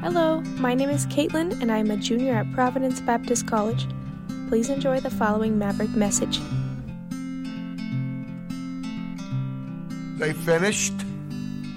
Hello, 0.00 0.40
my 0.60 0.74
name 0.74 0.90
is 0.90 1.06
Caitlin, 1.06 1.60
and 1.60 1.72
I'm 1.72 1.90
a 1.90 1.96
junior 1.96 2.32
at 2.32 2.52
Providence 2.52 3.00
Baptist 3.00 3.48
College. 3.48 3.84
Please 4.48 4.70
enjoy 4.70 5.00
the 5.00 5.10
following 5.10 5.58
Maverick 5.58 5.90
message. 5.90 6.38
They 10.18 10.32
finished. 10.32 10.94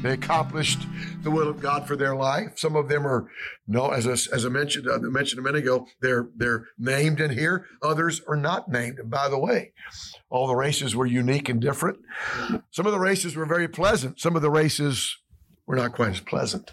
They 0.04 0.14
accomplished 0.14 0.86
the 1.24 1.32
will 1.32 1.50
of 1.50 1.62
God 1.62 1.88
for 1.88 1.96
their 1.96 2.16
life. 2.16 2.60
Some 2.60 2.76
of 2.76 2.90
them 2.90 3.08
are 3.08 3.28
no, 3.68 3.90
as 3.90 4.08
I, 4.08 4.12
as 4.36 4.46
I 4.46 4.50
mentioned, 4.50 4.88
uh, 4.88 4.96
I 4.96 5.00
mentioned 5.00 5.40
a 5.40 5.44
minute 5.44 5.64
ago, 5.64 5.88
they're 6.02 6.30
they're 6.36 6.68
named 6.78 7.22
in 7.22 7.32
here. 7.32 7.66
Others 7.82 8.22
are 8.28 8.38
not 8.38 8.70
named. 8.70 9.00
And 9.00 9.10
by 9.10 9.30
the 9.30 9.40
way, 9.40 9.74
all 10.30 10.46
the 10.46 10.56
races 10.56 10.96
were 10.96 11.08
unique 11.08 11.50
and 11.50 11.60
different. 11.60 11.98
Some 12.70 12.86
of 12.86 12.92
the 12.92 13.00
races 13.00 13.36
were 13.36 13.48
very 13.48 13.68
pleasant. 13.68 14.20
Some 14.20 14.36
of 14.36 14.44
the 14.44 14.52
races 14.52 15.18
were 15.66 15.76
not 15.76 15.94
quite 15.94 16.12
as 16.12 16.20
pleasant, 16.20 16.72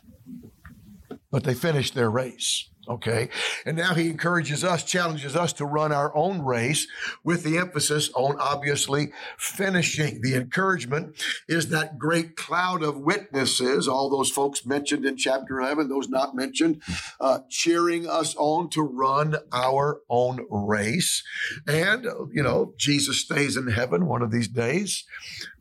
but 1.30 1.44
they 1.44 1.54
finished 1.54 1.94
their 1.94 2.10
race. 2.10 2.70
Okay. 2.88 3.28
And 3.66 3.76
now 3.76 3.92
he 3.92 4.08
encourages 4.08 4.64
us, 4.64 4.82
challenges 4.82 5.36
us 5.36 5.52
to 5.54 5.66
run 5.66 5.92
our 5.92 6.14
own 6.16 6.42
race 6.42 6.86
with 7.22 7.42
the 7.42 7.58
emphasis 7.58 8.10
on 8.14 8.36
obviously 8.40 9.12
finishing. 9.36 10.22
The 10.22 10.34
encouragement 10.34 11.14
is 11.48 11.68
that 11.68 11.98
great 11.98 12.34
cloud 12.34 12.82
of 12.82 12.98
witnesses, 12.98 13.86
all 13.86 14.08
those 14.08 14.30
folks 14.30 14.64
mentioned 14.64 15.04
in 15.04 15.18
chapter 15.18 15.60
11, 15.60 15.88
those 15.88 16.08
not 16.08 16.34
mentioned, 16.34 16.80
uh, 17.20 17.40
cheering 17.50 18.08
us 18.08 18.34
on 18.36 18.70
to 18.70 18.82
run 18.82 19.36
our 19.52 20.00
own 20.08 20.46
race. 20.50 21.22
And, 21.66 22.04
you 22.32 22.42
know, 22.42 22.72
Jesus 22.78 23.20
stays 23.20 23.58
in 23.58 23.68
heaven 23.68 24.06
one 24.06 24.22
of 24.22 24.30
these 24.30 24.48
days. 24.48 25.04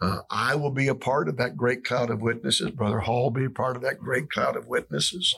Uh, 0.02 0.20
I 0.30 0.56
will 0.56 0.72
be 0.72 0.88
a 0.88 0.96
part 0.96 1.28
of 1.28 1.36
that 1.38 1.58
great 1.58 1.84
cloud 1.84 2.10
of 2.10 2.22
witnesses. 2.22 2.72
Brother 2.72 3.00
Hall 3.00 3.24
will 3.24 3.32
be 3.32 3.46
a 3.46 3.50
part 3.50 3.76
of 3.76 3.82
that 3.82 4.00
great 4.00 4.30
cloud 4.30 4.56
of 4.56 4.68
witnesses. 4.68 5.36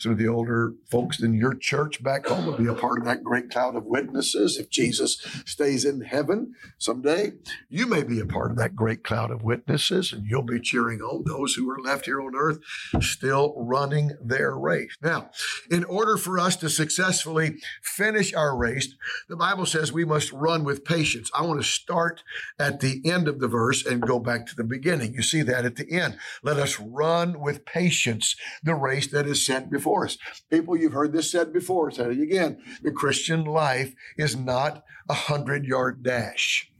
Some 0.00 0.12
of 0.12 0.18
the 0.18 0.28
older 0.28 0.74
folks 0.90 1.18
in 1.28 1.38
your 1.38 1.54
church 1.54 2.02
back 2.02 2.26
home 2.26 2.46
will 2.46 2.56
be 2.56 2.66
a 2.66 2.74
part 2.74 2.98
of 2.98 3.04
that 3.04 3.22
great 3.22 3.50
cloud 3.50 3.76
of 3.76 3.84
witnesses. 3.84 4.56
If 4.56 4.70
Jesus 4.70 5.18
stays 5.44 5.84
in 5.84 6.00
heaven 6.00 6.54
someday, 6.78 7.32
you 7.68 7.86
may 7.86 8.02
be 8.02 8.20
a 8.20 8.26
part 8.26 8.50
of 8.50 8.56
that 8.56 8.74
great 8.74 9.04
cloud 9.04 9.30
of 9.30 9.42
witnesses 9.42 10.12
and 10.12 10.26
you'll 10.26 10.42
be 10.42 10.60
cheering 10.60 11.00
on 11.00 11.24
those 11.24 11.54
who 11.54 11.70
are 11.70 11.80
left 11.80 12.06
here 12.06 12.20
on 12.20 12.34
earth 12.34 12.58
still 13.00 13.54
running 13.56 14.12
their 14.22 14.56
race. 14.56 14.96
Now, 15.02 15.30
in 15.70 15.84
order 15.84 16.16
for 16.16 16.38
us 16.38 16.56
to 16.56 16.70
successfully 16.70 17.56
finish 17.82 18.32
our 18.34 18.56
race, 18.56 18.94
the 19.28 19.36
Bible 19.36 19.66
says 19.66 19.92
we 19.92 20.04
must 20.04 20.32
run 20.32 20.64
with 20.64 20.84
patience. 20.84 21.30
I 21.34 21.42
want 21.42 21.60
to 21.60 21.66
start 21.66 22.22
at 22.58 22.80
the 22.80 23.02
end 23.04 23.28
of 23.28 23.40
the 23.40 23.48
verse 23.48 23.84
and 23.84 24.00
go 24.00 24.18
back 24.18 24.46
to 24.46 24.56
the 24.56 24.64
beginning. 24.64 25.14
You 25.14 25.22
see 25.22 25.42
that 25.42 25.64
at 25.64 25.76
the 25.76 25.90
end. 25.90 26.16
Let 26.42 26.58
us 26.58 26.80
run 26.80 27.40
with 27.40 27.64
patience 27.64 28.36
the 28.62 28.74
race 28.74 29.08
that 29.08 29.26
is 29.26 29.44
set 29.44 29.70
before 29.70 30.06
us. 30.06 30.18
People, 30.50 30.76
you've 30.76 30.92
heard 30.92 31.12
this 31.12 31.17
said 31.22 31.52
before, 31.52 31.90
said 31.90 32.10
it 32.10 32.20
again. 32.20 32.58
The 32.82 32.92
Christian 32.92 33.44
life 33.44 33.94
is 34.16 34.36
not 34.36 34.84
a 35.08 35.14
hundred 35.14 35.64
yard 35.64 36.02
dash. 36.02 36.70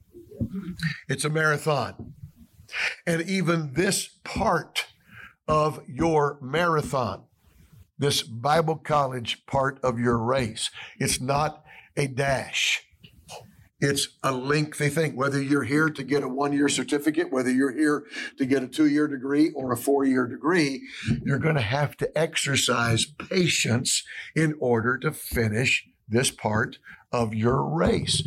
It's 1.09 1.25
a 1.25 1.31
marathon. 1.31 2.15
And 3.07 3.23
even 3.23 3.73
this 3.75 4.09
part 4.25 4.87
of 5.47 5.81
your 5.89 6.39
marathon, 6.43 7.25
this 7.99 8.23
Bible 8.23 8.77
college 8.77 9.47
part 9.47 9.81
of 9.83 9.99
your 9.99 10.19
race, 10.19 10.71
it's 10.99 11.21
not 11.21 11.65
a 11.97 12.07
dash. 12.07 12.88
It's 13.81 14.09
a 14.25 14.33
lengthy 14.33 14.89
thing. 14.89 15.15
Whether 15.15 15.41
you're 15.41 15.63
here 15.63 15.89
to 15.89 16.03
get 16.03 16.25
a 16.25 16.29
one 16.29 16.53
year 16.53 16.69
certificate, 16.69 17.31
whether 17.31 17.51
you're 17.51 17.77
here 17.77 18.05
to 18.37 18.45
get 18.45 18.65
a 18.65 18.67
two 18.67 18.87
year 18.87 19.07
degree 19.07 19.51
or 19.55 19.73
a 19.73 19.77
four 19.77 20.05
year 20.05 20.27
degree, 20.27 20.83
you're 21.23 21.39
going 21.39 21.55
to 21.55 21.61
have 21.61 21.97
to 21.99 22.19
exercise 22.19 23.07
patience 23.07 24.03
in 24.35 24.57
order 24.59 24.99
to 24.99 25.13
finish 25.13 25.87
this 26.09 26.31
part 26.31 26.79
of 27.13 27.35
your 27.35 27.63
race. 27.63 28.23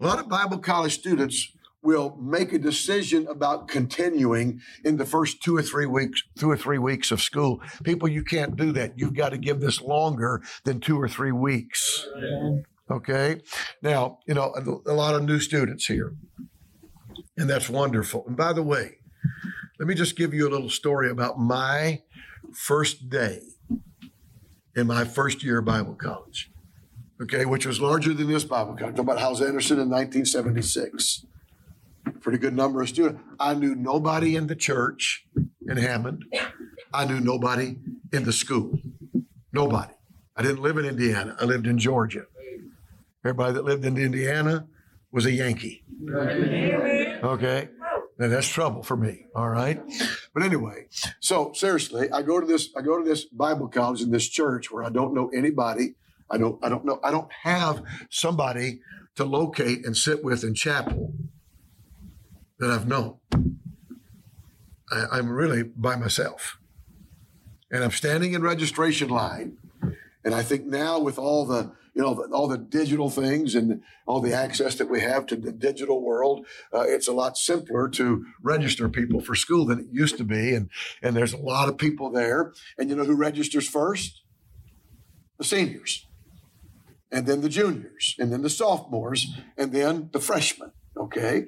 A 0.00 0.04
lot 0.04 0.18
of 0.18 0.28
Bible 0.28 0.58
college 0.58 0.98
students 0.98 1.52
will 1.82 2.16
make 2.16 2.52
a 2.52 2.58
decision 2.58 3.28
about 3.28 3.68
continuing 3.68 4.60
in 4.84 4.96
the 4.96 5.06
first 5.06 5.40
two 5.40 5.56
or 5.56 5.62
three 5.62 5.86
weeks, 5.86 6.20
two 6.36 6.50
or 6.50 6.56
three 6.56 6.78
weeks 6.78 7.12
of 7.12 7.22
school. 7.22 7.60
People, 7.84 8.08
you 8.08 8.24
can't 8.24 8.56
do 8.56 8.72
that. 8.72 8.98
You've 8.98 9.14
got 9.14 9.28
to 9.28 9.38
give 9.38 9.60
this 9.60 9.80
longer 9.80 10.42
than 10.64 10.80
two 10.80 11.00
or 11.00 11.08
three 11.08 11.30
weeks. 11.30 12.04
Okay. 12.90 13.40
Now, 13.82 14.18
you 14.26 14.34
know, 14.34 14.54
a, 14.54 14.90
a 14.90 14.94
lot 14.94 15.14
of 15.14 15.24
new 15.24 15.40
students 15.40 15.86
here, 15.86 16.14
and 17.36 17.50
that's 17.50 17.68
wonderful. 17.68 18.24
And 18.26 18.36
by 18.36 18.52
the 18.52 18.62
way, 18.62 18.98
let 19.78 19.88
me 19.88 19.94
just 19.94 20.16
give 20.16 20.32
you 20.32 20.48
a 20.48 20.50
little 20.50 20.70
story 20.70 21.10
about 21.10 21.38
my 21.38 22.02
first 22.52 23.08
day 23.08 23.40
in 24.76 24.86
my 24.86 25.04
first 25.04 25.42
year 25.42 25.58
of 25.58 25.64
Bible 25.64 25.94
college. 25.94 26.50
Okay, 27.20 27.46
which 27.46 27.66
was 27.66 27.80
larger 27.80 28.12
than 28.12 28.28
this 28.28 28.44
Bible 28.44 28.74
college. 28.74 28.94
Talking 28.94 29.00
about 29.00 29.18
Hyles-Anderson 29.18 29.80
in 29.80 29.88
1976. 29.88 31.24
Pretty 32.20 32.38
good 32.38 32.54
number 32.54 32.82
of 32.82 32.88
students. 32.88 33.22
I 33.40 33.54
knew 33.54 33.74
nobody 33.74 34.36
in 34.36 34.46
the 34.46 34.54
church 34.54 35.26
in 35.66 35.76
Hammond. 35.78 36.24
I 36.92 37.06
knew 37.06 37.20
nobody 37.20 37.76
in 38.12 38.24
the 38.24 38.32
school. 38.32 38.78
Nobody. 39.52 39.94
I 40.36 40.42
didn't 40.42 40.60
live 40.60 40.76
in 40.76 40.84
Indiana. 40.84 41.36
I 41.40 41.46
lived 41.46 41.66
in 41.66 41.78
Georgia. 41.78 42.26
Everybody 43.26 43.54
that 43.54 43.64
lived 43.64 43.84
in 43.84 43.98
Indiana 43.98 44.68
was 45.10 45.26
a 45.26 45.32
Yankee. 45.32 45.82
Okay. 46.08 47.68
Now 48.20 48.28
that's 48.28 48.46
trouble 48.46 48.84
for 48.84 48.96
me. 48.96 49.26
All 49.34 49.48
right. 49.48 49.82
But 50.32 50.44
anyway, 50.44 50.86
so 51.18 51.50
seriously, 51.52 52.08
I 52.12 52.22
go 52.22 52.38
to 52.38 52.46
this, 52.46 52.68
I 52.76 52.82
go 52.82 53.02
to 53.02 53.04
this 53.04 53.24
Bible 53.24 53.66
college 53.66 54.00
in 54.00 54.12
this 54.12 54.28
church 54.28 54.70
where 54.70 54.84
I 54.84 54.90
don't 54.90 55.12
know 55.12 55.28
anybody. 55.34 55.96
I 56.30 56.38
don't, 56.38 56.64
I 56.64 56.68
don't 56.68 56.84
know, 56.84 57.00
I 57.02 57.10
don't 57.10 57.32
have 57.42 57.82
somebody 58.10 58.78
to 59.16 59.24
locate 59.24 59.84
and 59.84 59.96
sit 59.96 60.22
with 60.22 60.44
in 60.44 60.54
chapel 60.54 61.12
that 62.60 62.70
I've 62.70 62.86
known. 62.86 63.16
I, 64.92 65.06
I'm 65.10 65.30
really 65.30 65.64
by 65.64 65.96
myself. 65.96 66.58
And 67.72 67.82
I'm 67.82 67.90
standing 67.90 68.34
in 68.34 68.42
registration 68.42 69.08
line. 69.08 69.58
And 70.24 70.32
I 70.32 70.44
think 70.44 70.64
now 70.64 71.00
with 71.00 71.18
all 71.18 71.44
the 71.44 71.72
you 71.96 72.02
know, 72.02 72.28
all 72.30 72.46
the 72.46 72.58
digital 72.58 73.08
things 73.08 73.54
and 73.54 73.80
all 74.06 74.20
the 74.20 74.34
access 74.34 74.74
that 74.74 74.90
we 74.90 75.00
have 75.00 75.24
to 75.26 75.34
the 75.34 75.50
digital 75.50 76.02
world, 76.02 76.46
uh, 76.72 76.82
it's 76.82 77.08
a 77.08 77.12
lot 77.12 77.38
simpler 77.38 77.88
to 77.88 78.26
register 78.42 78.86
people 78.90 79.22
for 79.22 79.34
school 79.34 79.64
than 79.64 79.80
it 79.80 79.86
used 79.90 80.18
to 80.18 80.24
be. 80.24 80.54
And, 80.54 80.68
and 81.02 81.16
there's 81.16 81.32
a 81.32 81.38
lot 81.38 81.70
of 81.70 81.78
people 81.78 82.10
there. 82.10 82.52
And 82.76 82.90
you 82.90 82.96
know 82.96 83.04
who 83.04 83.16
registers 83.16 83.66
first? 83.66 84.20
The 85.38 85.44
seniors. 85.44 86.06
And 87.10 87.26
then 87.26 87.40
the 87.40 87.48
juniors, 87.48 88.14
and 88.18 88.30
then 88.30 88.42
the 88.42 88.50
sophomores, 88.50 89.26
and 89.56 89.72
then 89.72 90.10
the 90.12 90.20
freshmen 90.20 90.72
okay? 91.06 91.44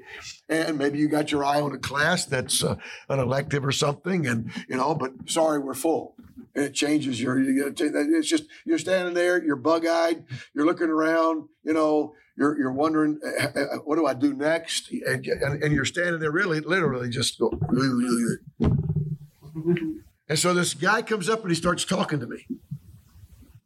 And 0.49 0.79
maybe 0.79 0.99
you 0.99 1.09
got 1.09 1.31
your 1.31 1.45
eye 1.45 1.61
on 1.61 1.73
a 1.73 1.79
class 1.79 2.25
that's 2.25 2.65
uh, 2.65 2.77
an 3.09 3.19
elective 3.19 3.65
or 3.65 3.73
something 3.73 4.27
and 4.27 4.51
you 4.69 4.77
know 4.77 4.95
but 4.95 5.13
sorry 5.27 5.59
we're 5.59 5.75
full. 5.75 6.15
And 6.55 6.65
it 6.65 6.75
changes 6.75 7.21
your 7.21 7.41
you 7.41 7.73
it's 7.77 8.29
just 8.29 8.45
you're 8.65 8.79
standing 8.79 9.15
there 9.15 9.43
you're 9.43 9.57
bug-eyed 9.57 10.25
you're 10.55 10.67
looking 10.67 10.89
around 10.89 11.49
you 11.63 11.73
know 11.73 12.15
you're, 12.37 12.59
you're 12.59 12.73
wondering 12.73 13.21
uh, 13.25 13.45
uh, 13.45 13.61
uh, 13.61 13.77
what 13.79 13.97
do 13.97 14.07
i 14.07 14.15
do 14.15 14.33
next? 14.33 14.91
And, 14.91 15.27
and, 15.27 15.63
and 15.63 15.73
you're 15.73 15.85
standing 15.85 16.21
there 16.21 16.33
really 16.33 16.61
literally 16.61 17.11
just 17.11 17.39
go 17.39 17.51
and 20.29 20.39
so 20.39 20.55
this 20.55 20.75
guy 20.75 21.03
comes 21.03 21.29
up 21.29 21.43
and 21.43 21.51
he 21.51 21.57
starts 21.57 21.85
talking 21.85 22.21
to 22.21 22.27
me. 22.27 22.47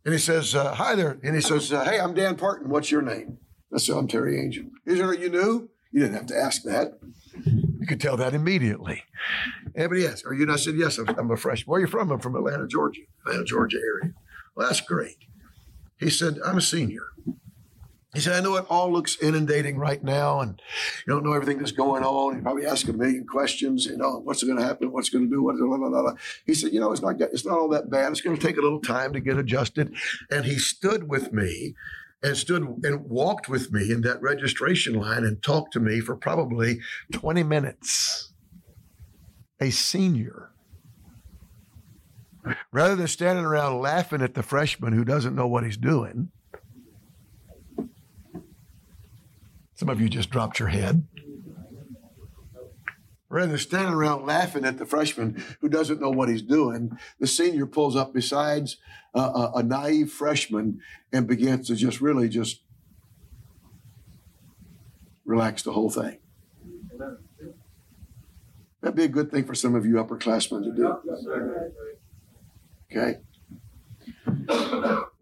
And 0.05 0.13
he 0.13 0.19
says 0.19 0.55
uh, 0.55 0.75
hi 0.75 0.97
there. 0.97 1.19
And 1.23 1.35
he 1.35 1.41
says 1.41 1.73
uh, 1.73 1.85
hey 1.85 2.01
i'm 2.01 2.15
dan 2.15 2.37
parton. 2.37 2.69
What's 2.69 2.91
your 2.91 3.03
name? 3.03 3.39
I 3.75 3.79
said, 3.79 3.97
I'm 3.97 4.07
Terry 4.07 4.39
Anglea. 4.39 4.69
Is 4.85 4.99
there 4.99 5.15
you 5.15 5.31
knew? 5.31 5.71
You 5.93 6.01
didn't 6.01 6.15
have 6.15 6.27
to 6.27 6.37
ask 6.37 6.63
that. 6.63 6.99
You 7.45 7.87
could 7.87 8.01
tell 8.01 8.17
that 8.17 8.35
immediately. 8.35 9.05
Everybody 9.75 10.11
asked, 10.11 10.25
Are 10.27 10.35
you? 10.35 10.43
And 10.43 10.53
I 10.53 10.57
said, 10.57 10.75
Yes, 10.77 10.99
I'm 10.99 11.31
a 11.31 11.37
freshman. 11.37 11.71
Where 11.71 11.79
are 11.79 11.81
you 11.81 11.87
from? 11.87 12.11
I'm 12.11 12.19
from 12.19 12.35
Atlanta, 12.35 12.67
Georgia, 12.67 13.03
Atlanta, 13.27 13.45
Georgia 13.45 13.79
area. 13.79 14.15
Well, 14.55 14.67
that's 14.67 14.81
great. 14.81 15.19
He 15.99 16.11
said, 16.11 16.39
I'm 16.45 16.59
a 16.59 16.63
senior. 16.63 17.09
He 18.15 18.21
said, 18.21 18.35
I 18.35 18.41
know 18.41 18.57
it 18.57 18.67
all 18.69 18.93
looks 18.93 19.17
inundating 19.23 19.79
right 19.79 20.03
now, 20.05 20.41
and 20.41 20.61
you 21.07 21.15
don't 21.15 21.25
know 21.25 21.33
everything 21.33 21.59
that's 21.59 21.73
going 21.73 22.03
on. 22.03 22.37
You 22.37 22.43
probably 22.43 22.67
ask 22.67 22.87
a 22.89 22.93
million 22.93 23.27
questions, 23.27 23.87
you 23.87 23.97
know, 23.97 24.21
what's 24.23 24.43
going 24.43 24.59
to 24.59 24.65
happen? 24.65 24.93
What's 24.93 25.09
going 25.09 25.25
to 25.25 25.31
do? 25.31 25.43
What, 25.43 25.57
blah, 25.57 25.79
blah, 25.79 25.89
blah, 25.89 26.13
He 26.45 26.53
said, 26.53 26.75
you 26.75 26.81
know, 26.81 26.93
it's 26.93 27.01
not, 27.01 27.19
it's 27.19 27.47
not 27.47 27.59
all 27.59 27.69
that 27.71 27.89
bad. 27.89 28.13
It's 28.13 28.21
going 28.21 28.37
to 28.37 28.47
take 28.47 28.59
a 28.59 28.61
little 28.61 28.81
time 28.81 29.15
to 29.15 29.21
get 29.21 29.39
adjusted. 29.39 29.95
And 30.31 30.45
he 30.45 30.59
stood 30.59 31.09
with 31.09 31.33
me 31.33 31.75
and 32.23 32.37
stood 32.37 32.63
and 32.85 33.09
walked 33.09 33.49
with 33.49 33.73
me 33.73 33.91
in 33.91 34.03
that 34.03 34.23
registration 34.23 34.95
line 34.95 35.25
and 35.25 35.43
talked 35.43 35.73
to 35.73 35.81
me 35.81 36.01
for 36.01 36.15
probably 36.15 36.81
20 37.13 37.43
minutes. 37.43 38.33
A 39.61 39.71
senior. 39.71 40.51
Rather 42.73 42.97
than 42.97 43.07
standing 43.07 43.45
around 43.45 43.81
laughing 43.81 44.23
at 44.23 44.35
the 44.35 44.43
freshman 44.43 44.93
who 44.93 45.05
doesn't 45.05 45.37
know 45.37 45.47
what 45.47 45.65
he's 45.65 45.77
doing, 45.77 46.31
some 49.75 49.89
of 49.89 50.01
you 50.01 50.09
just 50.09 50.31
dropped 50.31 50.59
your 50.59 50.69
head. 50.69 51.07
Rather 53.33 53.53
than 53.53 53.59
standing 53.59 53.95
around 53.95 54.27
laughing 54.27 54.67
at 54.67 54.77
the 54.77 54.85
freshman 54.85 55.43
who 55.63 55.69
doesn't 55.71 56.03
know 56.03 56.11
what 56.11 56.29
he's 56.29 56.43
doing, 56.43 56.99
the 57.19 57.27
senior 57.27 57.65
pulls 57.65 57.97
up 57.97 58.13
besides 58.13 58.77
a, 59.15 59.21
a, 59.21 59.53
a 59.57 59.63
naive 59.63 60.13
freshman 60.13 60.83
and 61.15 61.27
begins 61.27 61.67
to 61.69 61.75
just 61.75 62.03
really 62.03 62.29
just 62.29 62.61
relax 65.25 65.63
the 65.63 65.73
whole 65.73 65.89
thing. 65.89 66.19
That'd 68.83 68.97
be 68.97 69.05
a 69.05 69.09
good 69.09 69.31
thing 69.31 69.47
for 69.47 69.55
some 69.55 69.75
of 69.75 69.87
you 69.87 69.95
upperclassmen 69.95 70.65
to 70.65 70.71
do. 70.71 70.99
Okay? 72.93 73.21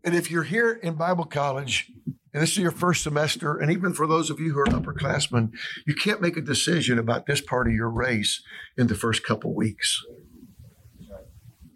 And 0.03 0.17
if 0.17 0.33
you're 0.33 0.43
here 0.43 0.73
in 0.73 0.95
Bible 0.95 1.27
college 1.27 1.93
and 2.33 2.43
this 2.43 2.53
is 2.53 2.59
your 2.59 2.71
first 2.71 3.03
semester, 3.03 3.57
and 3.57 3.73
even 3.73 3.93
for 3.93 4.07
those 4.07 4.31
of 4.31 4.39
you 4.39 4.53
who 4.53 4.61
are 4.61 4.67
upperclassmen, 4.67 5.51
you 5.87 5.95
can't 5.95 6.21
make 6.21 6.37
a 6.37 6.43
decision 6.43 6.97
about 6.99 7.27
this 7.27 7.41
part 7.41 7.67
of 7.67 7.73
your 7.73 7.91
race 7.91 8.43
in 8.77 8.87
the 8.87 8.95
first 8.95 9.25
couple 9.25 9.53
weeks. 9.55 10.05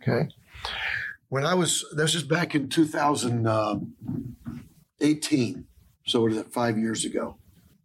Okay? 0.00 0.28
When 1.28 1.44
I 1.44 1.54
was, 1.54 1.84
this 1.96 2.14
is 2.14 2.22
back 2.22 2.54
in 2.54 2.68
2018, 2.68 5.66
so 6.06 6.20
what 6.20 6.30
is 6.32 6.38
it, 6.38 6.52
five 6.52 6.78
years 6.78 7.04
ago, 7.04 7.36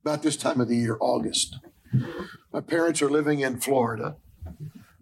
about 0.03 0.21
this 0.21 0.37
time 0.37 0.61
of 0.61 0.67
the 0.67 0.77
year, 0.77 0.97
August. 0.99 1.57
My 2.53 2.61
parents 2.61 3.01
are 3.01 3.09
living 3.09 3.39
in 3.39 3.59
Florida. 3.59 4.17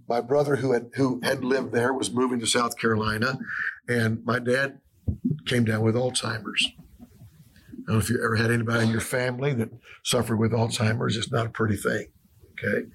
My 0.08 0.22
brother, 0.22 0.56
who 0.58 0.72
had 0.72 0.92
who 0.96 1.20
had 1.22 1.44
lived 1.44 1.74
there, 1.74 1.92
was 1.92 2.12
moving 2.12 2.40
to 2.40 2.48
South 2.48 2.78
Carolina, 2.78 3.40
and 3.90 4.24
my 4.26 4.40
dad 4.40 4.80
came 5.46 5.66
down 5.66 5.82
with 5.82 5.96
Alzheimer's. 5.96 6.72
I 7.88 7.92
don't 7.92 8.00
know 8.00 8.04
if 8.04 8.10
you 8.10 8.22
ever 8.22 8.36
had 8.36 8.52
anybody 8.52 8.84
in 8.84 8.92
your 8.92 9.00
family 9.00 9.54
that 9.54 9.70
suffered 10.04 10.38
with 10.38 10.52
Alzheimer's. 10.52 11.16
It's 11.16 11.32
not 11.32 11.46
a 11.46 11.50
pretty 11.50 11.78
thing. 11.78 12.08
Okay. 12.52 12.88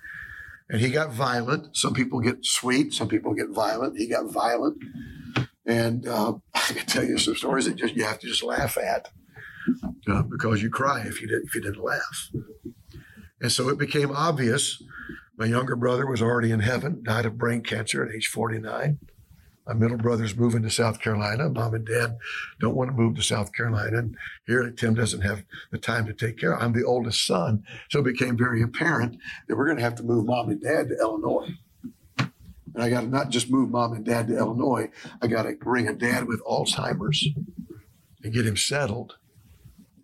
And 0.69 0.81
he 0.81 0.91
got 0.91 1.13
violent. 1.13 1.75
Some 1.77 1.95
people 1.95 2.21
get 2.21 2.45
sweet. 2.45 2.93
Some 2.93 3.09
people 3.09 3.33
get 3.33 3.49
violent. 3.49 3.97
He 3.97 4.07
got 4.07 4.31
violent. 4.31 4.77
And 5.67 6.07
uh, 6.07 6.35
I 6.55 6.61
can 6.61 6.87
tell 6.87 7.05
you 7.05 7.17
some 7.17 7.37
stories 7.37 7.65
that 7.65 7.77
just 7.77 7.95
you 7.95 8.05
have 8.05 8.19
to 8.19 8.27
just 8.27 8.43
laugh 8.43 8.77
at 8.77 9.11
uh, 10.07 10.23
because 10.23 10.63
you 10.63 10.69
cry 10.69 11.05
if 11.07 11.23
you 11.23 11.29
didn't 11.29 11.47
if 11.47 11.55
you 11.55 11.63
didn't 11.63 11.83
laugh. 11.83 12.31
And 13.41 13.51
so 13.51 13.69
it 13.71 13.79
became 13.79 14.11
obvious. 14.11 14.83
My 15.39 15.47
younger 15.47 15.75
brother 15.75 16.07
was 16.07 16.21
already 16.21 16.51
in 16.51 16.61
heaven, 16.61 17.03
died 17.03 17.25
of 17.25 17.39
brain 17.39 17.63
cancer 17.63 18.05
at 18.05 18.15
age 18.15 18.29
49. 18.29 18.99
My 19.67 19.75
middle 19.75 19.97
brother's 19.97 20.37
moving 20.37 20.63
to 20.63 20.71
South 20.71 21.01
Carolina. 21.01 21.49
Mom 21.49 21.75
and 21.75 21.87
dad 21.87 22.19
don't 22.59 22.75
want 22.75 22.91
to 22.91 22.97
move 22.97 23.15
to 23.17 23.23
South 23.23 23.53
Carolina. 23.53 23.99
And 23.99 24.17
here 24.47 24.69
Tim 24.71 24.95
doesn't 24.95 25.21
have 25.21 25.45
the 25.71 25.79
time 25.79 26.07
to 26.07 26.13
take 26.13 26.39
care. 26.39 26.59
I'm 26.59 26.73
the 26.73 26.85
oldest 26.85 27.25
son. 27.25 27.65
So 27.89 28.01
it 28.01 28.05
became 28.05 28.37
very 28.37 28.63
apparent 28.63 29.19
that 29.47 29.57
we're 29.57 29.67
going 29.67 29.77
to 29.77 29.85
have 29.85 29.95
to 29.97 30.03
move 30.03 30.27
mom 30.27 30.49
and 30.49 30.61
dad 30.61 30.89
to 30.89 30.99
Illinois. 30.99 31.51
And 32.75 32.83
I 32.83 32.91
got 32.91 33.03
to 33.03 33.07
not 33.07 33.31
just 33.31 33.51
move 33.51 33.71
mom 33.71 33.93
and 33.93 34.05
dad 34.05 34.29
to 34.29 34.37
Illinois, 34.37 34.91
I 35.21 35.27
got 35.27 35.43
to 35.45 35.55
bring 35.55 35.89
a 35.89 35.95
dad 35.95 36.27
with 36.27 36.43
Alzheimer's 36.45 37.29
and 38.25 38.33
get 38.33 38.47
him 38.47 38.57
settled 38.57 39.17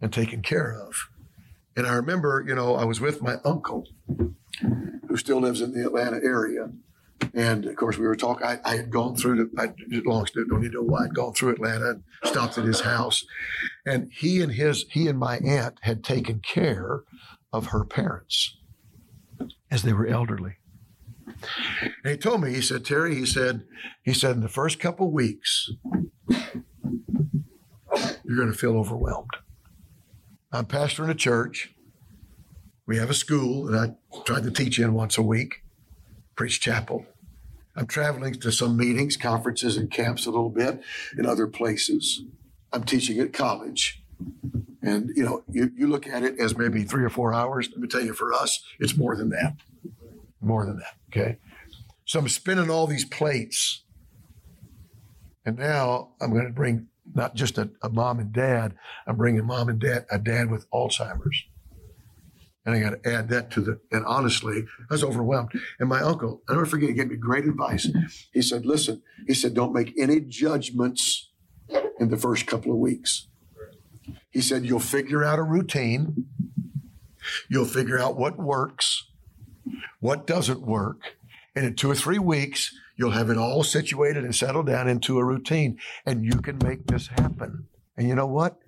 and 0.00 0.12
taken 0.12 0.42
care 0.42 0.72
of. 0.72 1.08
And 1.76 1.86
I 1.86 1.94
remember, 1.94 2.44
you 2.46 2.54
know, 2.54 2.74
I 2.74 2.84
was 2.84 3.00
with 3.00 3.22
my 3.22 3.36
uncle 3.44 3.88
who 5.08 5.16
still 5.16 5.40
lives 5.40 5.60
in 5.60 5.72
the 5.72 5.84
Atlanta 5.84 6.18
area. 6.22 6.70
And 7.34 7.66
of 7.66 7.76
course, 7.76 7.98
we 7.98 8.06
were 8.06 8.16
talking. 8.16 8.46
I, 8.46 8.58
I 8.64 8.76
had 8.76 8.90
gone 8.90 9.16
through 9.16 9.36
the 9.36 9.50
I, 9.60 9.72
long 10.04 10.26
don't 10.34 10.60
need 10.60 10.72
to 10.72 10.78
know 10.78 10.82
why. 10.82 11.04
I'd 11.04 11.14
gone 11.14 11.32
through 11.32 11.50
Atlanta 11.52 11.90
and 11.90 12.02
stopped 12.24 12.58
at 12.58 12.64
his 12.64 12.80
house, 12.80 13.24
and 13.84 14.10
he 14.12 14.40
and 14.40 14.52
his 14.52 14.86
he 14.90 15.08
and 15.08 15.18
my 15.18 15.38
aunt 15.38 15.78
had 15.82 16.04
taken 16.04 16.40
care 16.40 17.02
of 17.52 17.66
her 17.66 17.84
parents 17.84 18.56
as 19.70 19.82
they 19.82 19.92
were 19.92 20.06
elderly. 20.06 20.56
And 22.02 22.10
he 22.10 22.16
told 22.16 22.42
me, 22.42 22.54
he 22.54 22.62
said, 22.62 22.84
Terry, 22.84 23.14
he 23.14 23.26
said, 23.26 23.64
he 24.02 24.12
said, 24.12 24.36
in 24.36 24.40
the 24.40 24.48
first 24.48 24.80
couple 24.80 25.10
weeks, 25.12 25.70
you're 28.24 28.36
going 28.36 28.50
to 28.50 28.58
feel 28.58 28.76
overwhelmed. 28.76 29.36
I'm 30.50 30.66
pastoring 30.66 31.10
a 31.10 31.14
church. 31.14 31.74
We 32.86 32.96
have 32.96 33.10
a 33.10 33.14
school 33.14 33.64
that 33.64 33.78
I 33.78 34.22
tried 34.24 34.44
to 34.44 34.50
teach 34.50 34.78
in 34.78 34.94
once 34.94 35.18
a 35.18 35.22
week 35.22 35.62
preach 36.38 36.60
chapel. 36.60 37.04
I'm 37.74 37.88
traveling 37.88 38.34
to 38.34 38.52
some 38.52 38.76
meetings, 38.76 39.16
conferences, 39.16 39.76
and 39.76 39.90
camps 39.90 40.24
a 40.24 40.30
little 40.30 40.50
bit 40.50 40.80
in 41.18 41.26
other 41.26 41.48
places. 41.48 42.22
I'm 42.72 42.84
teaching 42.84 43.18
at 43.18 43.32
college. 43.32 44.00
And, 44.80 45.10
you 45.16 45.24
know, 45.24 45.42
you, 45.50 45.72
you 45.76 45.88
look 45.88 46.06
at 46.06 46.22
it 46.22 46.38
as 46.38 46.56
maybe 46.56 46.84
three 46.84 47.04
or 47.04 47.10
four 47.10 47.34
hours. 47.34 47.68
Let 47.70 47.80
me 47.80 47.88
tell 47.88 48.02
you, 48.02 48.14
for 48.14 48.32
us, 48.32 48.62
it's 48.78 48.96
more 48.96 49.16
than 49.16 49.30
that. 49.30 49.56
More 50.40 50.64
than 50.64 50.78
that. 50.78 50.94
Okay. 51.10 51.38
So 52.04 52.20
I'm 52.20 52.28
spinning 52.28 52.70
all 52.70 52.86
these 52.86 53.04
plates. 53.04 53.82
And 55.44 55.58
now 55.58 56.10
I'm 56.20 56.32
going 56.32 56.46
to 56.46 56.52
bring 56.52 56.86
not 57.14 57.34
just 57.34 57.58
a, 57.58 57.70
a 57.82 57.88
mom 57.88 58.20
and 58.20 58.32
dad, 58.32 58.76
I'm 59.08 59.16
bringing 59.16 59.44
mom 59.44 59.68
and 59.68 59.80
dad, 59.80 60.06
a 60.10 60.18
dad 60.18 60.50
with 60.50 60.70
Alzheimer's. 60.70 61.44
And 62.68 62.76
I 62.76 62.80
got 62.80 63.02
to 63.02 63.10
add 63.10 63.30
that 63.30 63.50
to 63.52 63.62
the, 63.62 63.80
and 63.90 64.04
honestly, 64.04 64.66
I 64.90 64.92
was 64.92 65.02
overwhelmed. 65.02 65.52
And 65.80 65.88
my 65.88 66.02
uncle, 66.02 66.42
I 66.50 66.52
never 66.52 66.66
forget, 66.66 66.90
he 66.90 66.94
gave 66.94 67.08
me 67.08 67.16
great 67.16 67.46
advice. 67.46 67.88
He 68.34 68.42
said, 68.42 68.66
listen, 68.66 69.00
he 69.26 69.32
said, 69.32 69.54
don't 69.54 69.72
make 69.72 69.94
any 69.98 70.20
judgments 70.20 71.30
in 71.98 72.10
the 72.10 72.18
first 72.18 72.46
couple 72.46 72.70
of 72.70 72.76
weeks. 72.76 73.28
He 74.28 74.42
said, 74.42 74.66
you'll 74.66 74.80
figure 74.80 75.24
out 75.24 75.38
a 75.38 75.42
routine. 75.42 76.26
You'll 77.48 77.64
figure 77.64 77.98
out 77.98 78.18
what 78.18 78.36
works, 78.38 79.08
what 80.00 80.26
doesn't 80.26 80.60
work. 80.60 81.00
And 81.56 81.64
in 81.64 81.74
two 81.74 81.90
or 81.90 81.94
three 81.94 82.18
weeks, 82.18 82.70
you'll 82.98 83.12
have 83.12 83.30
it 83.30 83.38
all 83.38 83.62
situated 83.62 84.24
and 84.24 84.36
settled 84.36 84.66
down 84.66 84.88
into 84.88 85.18
a 85.18 85.24
routine. 85.24 85.78
And 86.04 86.22
you 86.22 86.38
can 86.42 86.58
make 86.62 86.86
this 86.86 87.06
happen. 87.06 87.66
And 87.96 88.06
you 88.06 88.14
know 88.14 88.26
what? 88.26 88.58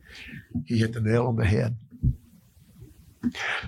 He 0.64 0.78
hit 0.78 0.94
the 0.94 1.02
nail 1.02 1.26
on 1.26 1.36
the 1.36 1.44
head. 1.44 1.76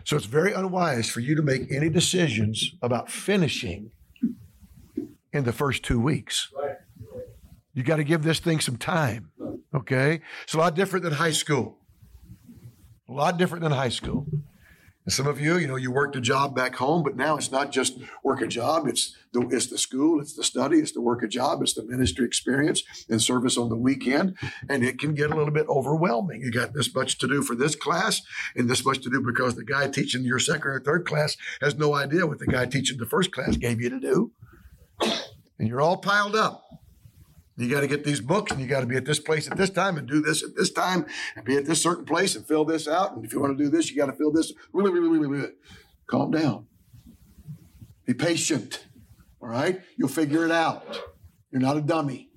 So 0.04 0.16
it's 0.16 0.26
very 0.26 0.52
unwise 0.52 1.08
for 1.08 1.20
you 1.20 1.34
to 1.34 1.42
make 1.42 1.70
any 1.70 1.88
decisions 1.88 2.74
about 2.80 3.10
finishing 3.10 3.90
in 5.32 5.44
the 5.44 5.52
first 5.52 5.82
two 5.82 6.00
weeks. 6.00 6.48
You 7.74 7.82
got 7.82 7.96
to 7.96 8.04
give 8.04 8.22
this 8.22 8.38
thing 8.38 8.60
some 8.60 8.76
time. 8.76 9.30
Okay? 9.74 10.20
It's 10.44 10.54
a 10.54 10.58
lot 10.58 10.74
different 10.74 11.04
than 11.04 11.14
high 11.14 11.32
school. 11.32 11.78
A 13.08 13.12
lot 13.12 13.36
different 13.38 13.62
than 13.62 13.72
high 13.72 13.88
school. 13.88 14.26
And 15.04 15.12
some 15.12 15.26
of 15.26 15.40
you, 15.40 15.56
you 15.56 15.66
know, 15.66 15.76
you 15.76 15.90
worked 15.90 16.14
a 16.14 16.20
job 16.20 16.54
back 16.54 16.76
home, 16.76 17.02
but 17.02 17.16
now 17.16 17.36
it's 17.36 17.50
not 17.50 17.72
just 17.72 17.98
work 18.22 18.40
a 18.40 18.46
job. 18.46 18.86
It's 18.86 19.16
the, 19.32 19.40
it's 19.48 19.66
the 19.66 19.78
school, 19.78 20.20
it's 20.20 20.34
the 20.34 20.44
study, 20.44 20.78
it's 20.78 20.92
the 20.92 21.00
work 21.00 21.22
a 21.22 21.28
job, 21.28 21.60
it's 21.60 21.74
the 21.74 21.84
ministry 21.84 22.24
experience 22.24 22.82
and 23.08 23.20
service 23.20 23.58
on 23.58 23.68
the 23.68 23.76
weekend. 23.76 24.36
And 24.68 24.84
it 24.84 25.00
can 25.00 25.14
get 25.14 25.32
a 25.32 25.36
little 25.36 25.52
bit 25.52 25.66
overwhelming. 25.68 26.42
You 26.42 26.52
got 26.52 26.72
this 26.72 26.94
much 26.94 27.18
to 27.18 27.26
do 27.26 27.42
for 27.42 27.56
this 27.56 27.74
class 27.74 28.22
and 28.54 28.70
this 28.70 28.84
much 28.84 29.00
to 29.02 29.10
do 29.10 29.20
because 29.20 29.56
the 29.56 29.64
guy 29.64 29.88
teaching 29.88 30.22
your 30.22 30.38
second 30.38 30.70
or 30.70 30.80
third 30.80 31.04
class 31.06 31.36
has 31.60 31.74
no 31.74 31.94
idea 31.94 32.26
what 32.26 32.38
the 32.38 32.46
guy 32.46 32.66
teaching 32.66 32.98
the 32.98 33.06
first 33.06 33.32
class 33.32 33.56
gave 33.56 33.80
you 33.80 33.90
to 33.90 33.98
do. 33.98 34.30
And 35.58 35.68
you're 35.68 35.80
all 35.80 35.96
piled 35.96 36.36
up. 36.36 36.71
You 37.56 37.68
got 37.68 37.80
to 37.80 37.86
get 37.86 38.04
these 38.04 38.20
books 38.20 38.50
and 38.50 38.60
you 38.60 38.66
got 38.66 38.80
to 38.80 38.86
be 38.86 38.96
at 38.96 39.04
this 39.04 39.18
place 39.18 39.50
at 39.50 39.56
this 39.56 39.70
time 39.70 39.98
and 39.98 40.08
do 40.08 40.20
this 40.20 40.42
at 40.42 40.56
this 40.56 40.70
time 40.70 41.06
and 41.36 41.44
be 41.44 41.56
at 41.56 41.66
this 41.66 41.82
certain 41.82 42.04
place 42.04 42.34
and 42.34 42.46
fill 42.46 42.64
this 42.64 42.88
out. 42.88 43.14
And 43.14 43.24
if 43.24 43.32
you 43.32 43.40
want 43.40 43.56
to 43.56 43.62
do 43.62 43.70
this, 43.70 43.90
you 43.90 43.96
got 43.96 44.06
to 44.06 44.14
fill 44.14 44.32
this. 44.32 44.52
Really. 44.72 44.90
Really, 44.90 45.08
really, 45.08 45.28
really. 45.28 45.52
Calm 46.06 46.30
down. 46.30 46.66
Be 48.06 48.14
patient. 48.14 48.86
All 49.40 49.48
right? 49.48 49.80
You'll 49.96 50.08
figure 50.08 50.44
it 50.44 50.50
out. 50.50 50.84
You're 51.50 51.60
not 51.60 51.76
a 51.76 51.82
dummy. 51.82 52.31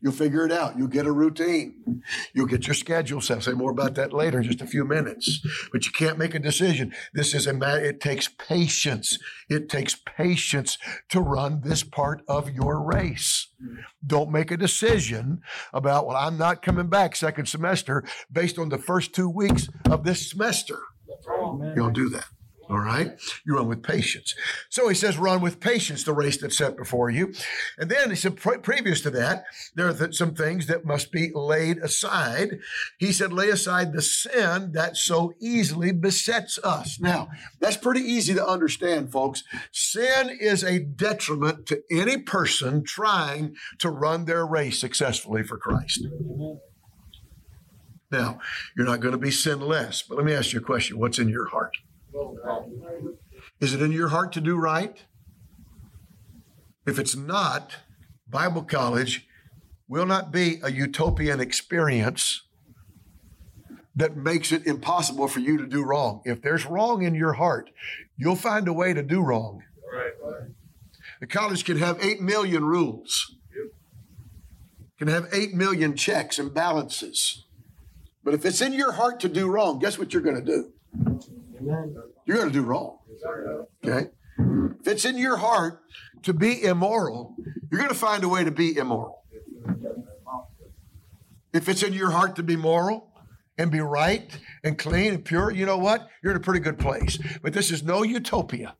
You'll 0.00 0.12
figure 0.12 0.44
it 0.46 0.52
out. 0.52 0.78
You'll 0.78 0.88
get 0.88 1.06
a 1.06 1.12
routine. 1.12 2.02
You'll 2.32 2.46
get 2.46 2.66
your 2.66 2.74
schedule 2.74 3.20
set. 3.20 3.34
I'll 3.34 3.40
say 3.40 3.52
more 3.52 3.70
about 3.70 3.94
that 3.96 4.12
later 4.12 4.38
in 4.38 4.44
just 4.44 4.60
a 4.60 4.66
few 4.66 4.84
minutes. 4.84 5.40
But 5.72 5.86
you 5.86 5.92
can't 5.92 6.18
make 6.18 6.34
a 6.34 6.38
decision. 6.38 6.92
This 7.14 7.34
is 7.34 7.46
a 7.46 7.52
matter, 7.52 7.84
it 7.84 8.00
takes 8.00 8.28
patience. 8.28 9.18
It 9.48 9.68
takes 9.68 9.94
patience 9.94 10.78
to 11.08 11.20
run 11.20 11.62
this 11.64 11.82
part 11.82 12.22
of 12.28 12.50
your 12.50 12.82
race. 12.82 13.48
Don't 14.06 14.30
make 14.30 14.50
a 14.50 14.56
decision 14.56 15.40
about, 15.72 16.06
well, 16.06 16.16
I'm 16.16 16.38
not 16.38 16.62
coming 16.62 16.88
back 16.88 17.16
second 17.16 17.46
semester 17.46 18.04
based 18.30 18.58
on 18.58 18.68
the 18.68 18.78
first 18.78 19.14
two 19.14 19.28
weeks 19.28 19.68
of 19.90 20.04
this 20.04 20.30
semester. 20.30 20.78
You 21.26 21.72
don't 21.74 21.94
do 21.94 22.08
that. 22.10 22.26
All 22.70 22.78
right. 22.78 23.18
You 23.46 23.56
run 23.56 23.68
with 23.68 23.82
patience. 23.82 24.34
So 24.68 24.88
he 24.88 24.94
says, 24.94 25.16
run 25.16 25.40
with 25.40 25.58
patience 25.58 26.04
the 26.04 26.12
race 26.12 26.36
that's 26.36 26.58
set 26.58 26.76
before 26.76 27.08
you. 27.08 27.32
And 27.78 27.90
then 27.90 28.10
he 28.10 28.16
said, 28.16 28.36
pre- 28.36 28.58
previous 28.58 29.00
to 29.02 29.10
that, 29.10 29.44
there 29.74 29.88
are 29.88 29.94
th- 29.94 30.14
some 30.14 30.34
things 30.34 30.66
that 30.66 30.84
must 30.84 31.10
be 31.10 31.30
laid 31.34 31.78
aside. 31.78 32.58
He 32.98 33.12
said, 33.12 33.32
lay 33.32 33.48
aside 33.48 33.92
the 33.92 34.02
sin 34.02 34.72
that 34.72 34.98
so 34.98 35.32
easily 35.40 35.92
besets 35.92 36.58
us. 36.62 37.00
Now, 37.00 37.28
that's 37.58 37.78
pretty 37.78 38.02
easy 38.02 38.34
to 38.34 38.46
understand, 38.46 39.12
folks. 39.12 39.44
Sin 39.72 40.28
is 40.38 40.62
a 40.62 40.78
detriment 40.78 41.64
to 41.66 41.82
any 41.90 42.18
person 42.18 42.84
trying 42.84 43.56
to 43.78 43.88
run 43.88 44.26
their 44.26 44.44
race 44.44 44.78
successfully 44.78 45.42
for 45.42 45.56
Christ. 45.56 46.06
Now, 48.10 48.40
you're 48.76 48.86
not 48.86 49.00
going 49.00 49.12
to 49.12 49.18
be 49.18 49.30
sinless, 49.30 50.02
but 50.02 50.16
let 50.16 50.26
me 50.26 50.34
ask 50.34 50.52
you 50.52 50.60
a 50.60 50.62
question. 50.62 50.98
What's 50.98 51.18
in 51.18 51.28
your 51.28 51.48
heart? 51.48 51.76
Is 53.60 53.74
it 53.74 53.82
in 53.82 53.92
your 53.92 54.08
heart 54.08 54.32
to 54.32 54.40
do 54.40 54.56
right? 54.56 55.04
If 56.86 56.98
it's 56.98 57.16
not, 57.16 57.76
Bible 58.28 58.62
college 58.62 59.26
will 59.88 60.06
not 60.06 60.30
be 60.30 60.60
a 60.62 60.70
utopian 60.70 61.40
experience 61.40 62.42
that 63.96 64.16
makes 64.16 64.52
it 64.52 64.66
impossible 64.66 65.26
for 65.26 65.40
you 65.40 65.58
to 65.58 65.66
do 65.66 65.82
wrong. 65.84 66.22
If 66.24 66.40
there's 66.40 66.66
wrong 66.66 67.02
in 67.02 67.14
your 67.14 67.32
heart, 67.32 67.70
you'll 68.16 68.36
find 68.36 68.68
a 68.68 68.72
way 68.72 68.94
to 68.94 69.02
do 69.02 69.20
wrong. 69.20 69.64
The 71.20 71.26
college 71.26 71.64
can 71.64 71.78
have 71.78 72.02
8 72.02 72.20
million 72.20 72.64
rules, 72.64 73.34
can 74.98 75.08
have 75.08 75.28
8 75.32 75.52
million 75.52 75.96
checks 75.96 76.38
and 76.38 76.54
balances. 76.54 77.44
But 78.22 78.34
if 78.34 78.44
it's 78.44 78.60
in 78.60 78.72
your 78.72 78.92
heart 78.92 79.18
to 79.20 79.28
do 79.28 79.48
wrong, 79.48 79.78
guess 79.78 79.98
what 79.98 80.12
you're 80.12 80.22
going 80.22 80.44
to 80.44 80.44
do? 80.44 80.72
You're 81.60 82.36
going 82.36 82.48
to 82.48 82.52
do 82.52 82.62
wrong. 82.62 82.98
Okay? 83.84 84.10
If 84.80 84.86
it's 84.86 85.04
in 85.04 85.18
your 85.18 85.36
heart 85.36 85.80
to 86.22 86.32
be 86.32 86.62
immoral, 86.62 87.34
you're 87.70 87.80
going 87.80 87.92
to 87.92 87.98
find 87.98 88.22
a 88.24 88.28
way 88.28 88.44
to 88.44 88.50
be 88.50 88.76
immoral. 88.76 89.24
If 91.52 91.68
it's 91.68 91.82
in 91.82 91.92
your 91.92 92.10
heart 92.10 92.36
to 92.36 92.42
be 92.42 92.56
moral 92.56 93.10
and 93.56 93.70
be 93.70 93.80
right 93.80 94.30
and 94.62 94.78
clean 94.78 95.14
and 95.14 95.24
pure, 95.24 95.50
you 95.50 95.66
know 95.66 95.78
what? 95.78 96.08
You're 96.22 96.32
in 96.32 96.36
a 96.36 96.40
pretty 96.40 96.60
good 96.60 96.78
place. 96.78 97.18
But 97.42 97.52
this 97.52 97.70
is 97.70 97.82
no 97.82 98.02
utopia. 98.02 98.76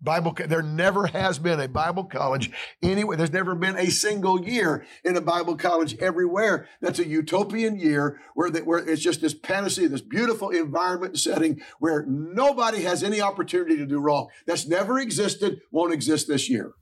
Bible, 0.00 0.34
there 0.46 0.62
never 0.62 1.06
has 1.08 1.38
been 1.38 1.60
a 1.60 1.68
Bible 1.68 2.04
college 2.04 2.50
anywhere. 2.82 3.16
There's 3.16 3.32
never 3.32 3.54
been 3.54 3.76
a 3.76 3.90
single 3.90 4.44
year 4.44 4.86
in 5.04 5.16
a 5.16 5.20
Bible 5.20 5.56
college 5.56 5.98
everywhere 5.98 6.68
that's 6.80 7.00
a 7.00 7.06
utopian 7.06 7.78
year 7.78 8.20
where, 8.34 8.50
the, 8.50 8.60
where 8.60 8.78
it's 8.78 9.02
just 9.02 9.20
this 9.20 9.34
panacea, 9.34 9.88
this 9.88 10.00
beautiful 10.00 10.50
environment 10.50 11.18
setting 11.18 11.60
where 11.80 12.04
nobody 12.06 12.82
has 12.82 13.02
any 13.02 13.20
opportunity 13.20 13.76
to 13.76 13.86
do 13.86 13.98
wrong. 13.98 14.28
That's 14.46 14.68
never 14.68 15.00
existed, 15.00 15.60
won't 15.72 15.92
exist 15.92 16.28
this 16.28 16.48
year. 16.48 16.72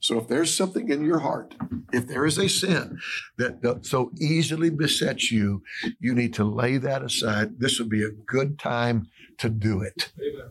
So 0.00 0.16
if 0.18 0.28
there's 0.28 0.54
something 0.54 0.88
in 0.90 1.04
your 1.04 1.18
heart, 1.18 1.56
if 1.92 2.06
there 2.06 2.24
is 2.24 2.38
a 2.38 2.48
sin 2.48 3.00
that 3.36 3.80
so 3.82 4.12
easily 4.18 4.70
besets 4.70 5.30
you, 5.30 5.62
you 5.98 6.14
need 6.14 6.32
to 6.34 6.44
lay 6.44 6.78
that 6.78 7.02
aside. 7.02 7.58
This 7.58 7.78
would 7.80 7.90
be 7.90 8.04
a 8.04 8.10
good 8.10 8.58
time 8.58 9.08
to 9.38 9.50
do 9.50 9.82
it. 9.82 10.12
Amen 10.18 10.50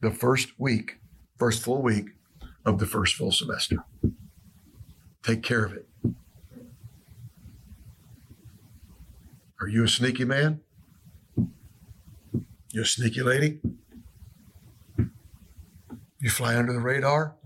the 0.00 0.10
first 0.10 0.58
week, 0.58 0.98
first 1.38 1.62
full 1.62 1.82
week 1.82 2.10
of 2.64 2.78
the 2.78 2.86
first 2.86 3.14
full 3.14 3.32
semester. 3.32 3.84
Take 5.22 5.42
care 5.42 5.64
of 5.64 5.72
it. 5.72 5.86
Are 9.60 9.68
you 9.68 9.84
a 9.84 9.88
sneaky 9.88 10.24
man? 10.24 10.60
You 12.70 12.82
a 12.82 12.84
sneaky 12.84 13.22
lady? 13.22 13.60
You 16.20 16.30
fly 16.30 16.56
under 16.56 16.72
the 16.72 16.80
radar 16.80 17.36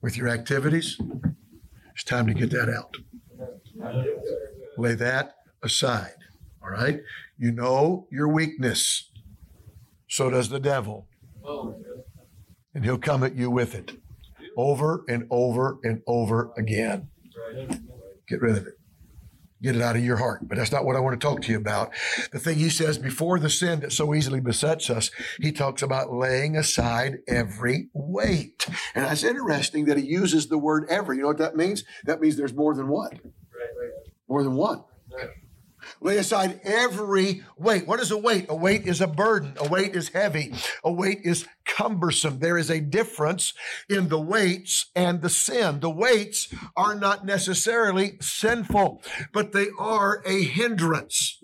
with 0.00 0.16
your 0.16 0.28
activities? 0.28 0.98
It's 1.94 2.04
time 2.04 2.26
to 2.26 2.34
get 2.34 2.50
that 2.50 2.68
out. 2.68 2.96
Lay 4.76 4.94
that 4.94 5.36
aside. 5.62 6.16
All 6.62 6.70
right? 6.70 7.00
You 7.38 7.52
know 7.52 8.06
your 8.10 8.28
weakness. 8.28 9.10
So 10.08 10.30
does 10.30 10.48
the 10.48 10.60
devil. 10.60 11.08
And 12.74 12.84
he'll 12.84 12.98
come 12.98 13.22
at 13.22 13.36
you 13.36 13.50
with 13.50 13.74
it 13.74 13.92
over 14.56 15.04
and 15.08 15.26
over 15.30 15.78
and 15.82 16.02
over 16.06 16.52
again. 16.56 17.08
Get 18.28 18.40
rid 18.40 18.56
of 18.56 18.66
it. 18.66 18.74
Get 19.62 19.76
it 19.76 19.82
out 19.82 19.94
of 19.94 20.04
your 20.04 20.16
heart. 20.16 20.48
But 20.48 20.58
that's 20.58 20.72
not 20.72 20.84
what 20.84 20.96
I 20.96 21.00
want 21.00 21.20
to 21.20 21.24
talk 21.24 21.42
to 21.42 21.52
you 21.52 21.56
about. 21.56 21.92
The 22.32 22.40
thing 22.40 22.58
he 22.58 22.68
says 22.68 22.98
before 22.98 23.38
the 23.38 23.50
sin 23.50 23.80
that 23.80 23.92
so 23.92 24.12
easily 24.12 24.40
besets 24.40 24.90
us, 24.90 25.10
he 25.40 25.52
talks 25.52 25.82
about 25.82 26.12
laying 26.12 26.56
aside 26.56 27.18
every 27.28 27.88
weight. 27.94 28.66
And 28.94 29.04
that's 29.04 29.22
interesting 29.22 29.84
that 29.84 29.98
he 29.98 30.04
uses 30.04 30.48
the 30.48 30.58
word 30.58 30.86
every. 30.88 31.16
You 31.16 31.22
know 31.22 31.28
what 31.28 31.38
that 31.38 31.56
means? 31.56 31.84
That 32.04 32.20
means 32.20 32.36
there's 32.36 32.54
more 32.54 32.74
than 32.74 32.88
one. 32.88 33.20
More 34.28 34.42
than 34.42 34.54
one. 34.54 34.82
Lay 36.00 36.16
aside 36.16 36.60
every 36.64 37.42
weight. 37.56 37.86
What 37.86 38.00
is 38.00 38.10
a 38.10 38.18
weight? 38.18 38.46
A 38.48 38.54
weight 38.54 38.86
is 38.86 39.00
a 39.00 39.06
burden. 39.06 39.54
A 39.58 39.68
weight 39.68 39.94
is 39.94 40.08
heavy. 40.10 40.54
A 40.84 40.92
weight 40.92 41.20
is 41.24 41.46
cumbersome. 41.64 42.38
There 42.38 42.58
is 42.58 42.70
a 42.70 42.80
difference 42.80 43.54
in 43.88 44.08
the 44.08 44.20
weights 44.20 44.86
and 44.94 45.22
the 45.22 45.30
sin. 45.30 45.80
The 45.80 45.90
weights 45.90 46.52
are 46.76 46.94
not 46.94 47.24
necessarily 47.24 48.18
sinful, 48.20 49.02
but 49.32 49.52
they 49.52 49.68
are 49.78 50.22
a 50.26 50.42
hindrance. 50.44 51.38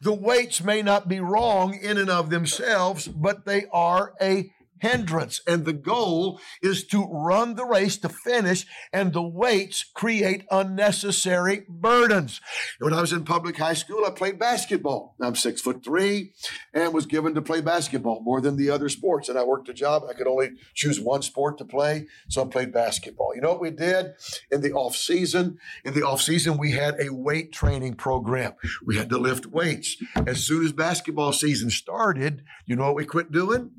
The 0.00 0.14
weights 0.14 0.62
may 0.62 0.82
not 0.82 1.08
be 1.08 1.20
wrong 1.20 1.74
in 1.74 1.98
and 1.98 2.10
of 2.10 2.30
themselves, 2.30 3.08
but 3.08 3.44
they 3.44 3.66
are 3.72 4.14
a 4.20 4.52
hindrance. 4.80 5.40
And 5.46 5.64
the 5.64 5.72
goal 5.72 6.40
is 6.62 6.86
to 6.88 7.04
run 7.04 7.54
the 7.54 7.64
race 7.64 7.96
to 7.98 8.08
finish, 8.08 8.66
and 8.92 9.12
the 9.12 9.22
weights 9.22 9.84
create 9.94 10.44
unnecessary 10.50 11.64
burdens. 11.68 12.40
When 12.78 12.94
I 12.94 13.00
was 13.00 13.12
in 13.12 13.24
public 13.24 13.56
high 13.56 13.74
school, 13.74 14.04
I 14.06 14.10
played 14.10 14.38
basketball. 14.38 15.16
I'm 15.20 15.34
six 15.34 15.60
foot 15.60 15.84
three 15.84 16.32
and 16.74 16.92
was 16.92 17.06
given 17.06 17.34
to 17.34 17.42
play 17.42 17.60
basketball 17.60 18.20
more 18.22 18.40
than 18.40 18.56
the 18.56 18.70
other 18.70 18.88
sports. 18.88 19.28
And 19.28 19.38
I 19.38 19.44
worked 19.44 19.68
a 19.68 19.74
job. 19.74 20.02
I 20.08 20.14
could 20.14 20.26
only 20.26 20.50
choose 20.74 21.00
one 21.00 21.22
sport 21.22 21.58
to 21.58 21.64
play. 21.64 22.06
So 22.28 22.42
I 22.42 22.46
played 22.46 22.72
basketball. 22.72 23.34
You 23.34 23.40
know 23.40 23.50
what 23.52 23.60
we 23.60 23.70
did 23.70 24.14
in 24.50 24.60
the 24.60 24.72
off 24.72 24.96
season? 24.96 25.58
In 25.84 25.94
the 25.94 26.06
off 26.06 26.22
season, 26.22 26.56
we 26.58 26.72
had 26.72 27.00
a 27.00 27.12
weight 27.12 27.52
training 27.52 27.94
program. 27.94 28.54
We 28.84 28.96
had 28.96 29.10
to 29.10 29.18
lift 29.18 29.46
weights. 29.46 29.96
As 30.26 30.44
soon 30.44 30.64
as 30.64 30.72
basketball 30.72 31.32
season 31.32 31.70
started, 31.70 32.42
you 32.66 32.76
know 32.76 32.86
what 32.86 32.96
we 32.96 33.04
quit 33.04 33.32
doing? 33.32 33.70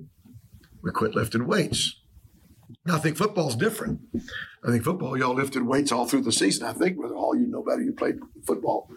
We 0.82 0.92
quit 0.92 1.16
lifting 1.16 1.48
weights. 1.48 2.00
I 2.88 2.98
think 3.00 3.18
football's 3.18 3.56
different. 3.56 4.00
I 4.64 4.72
think 4.72 4.84
football, 4.84 5.18
y'all 5.18 5.36
lifted 5.36 5.64
weights 5.64 5.92
all 5.92 6.06
through 6.06 6.22
the 6.22 6.32
season. 6.32 6.68
I 6.68 6.74
think 6.74 6.98
with 6.98 7.12
all 7.12 7.36
you 7.36 7.48
know 7.48 7.64
better, 7.64 7.82
you 7.82 7.94
played 7.94 8.20
football. 8.46 8.90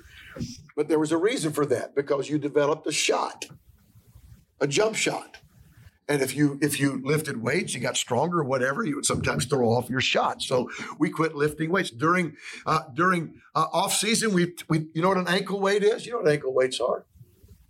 But 0.77 0.89
there 0.89 0.99
was 0.99 1.13
a 1.13 1.17
reason 1.17 1.53
for 1.53 1.67
that 1.67 1.95
because 1.95 2.29
you 2.29 2.39
developed 2.39 2.87
a 2.87 2.93
shot, 2.93 3.47
a 4.61 4.67
jump 4.67 4.97
shot. 4.97 5.39
And 6.09 6.21
if 6.21 6.35
you 6.35 6.59
if 6.61 6.81
you 6.81 7.01
lifted 7.05 7.43
weights, 7.43 7.75
you 7.75 7.81
got 7.81 7.97
stronger 7.97 8.41
or 8.41 8.45
whatever, 8.45 8.85
you 8.85 8.97
would 8.97 9.07
sometimes 9.07 9.47
throw 9.47 9.69
off 9.69 9.89
your 9.89 10.01
shot. 10.01 10.43
So 10.43 10.69
we 10.99 11.11
quit 11.11 11.35
lifting 11.35 11.71
weights 11.71 11.91
during 11.91 12.37
uh, 12.67 12.83
during 12.93 13.41
uh, 13.55 13.67
off 13.73 13.95
season. 13.95 14.33
We 14.33 14.55
we 14.69 14.89
you 14.95 15.03
know 15.03 15.09
what 15.09 15.19
an 15.19 15.29
ankle 15.29 15.61
weight 15.61 15.85
is? 15.85 16.05
You 16.05 16.13
know 16.13 16.19
what 16.19 16.31
ankle 16.31 16.53
weights 16.53 16.81
are? 16.81 17.07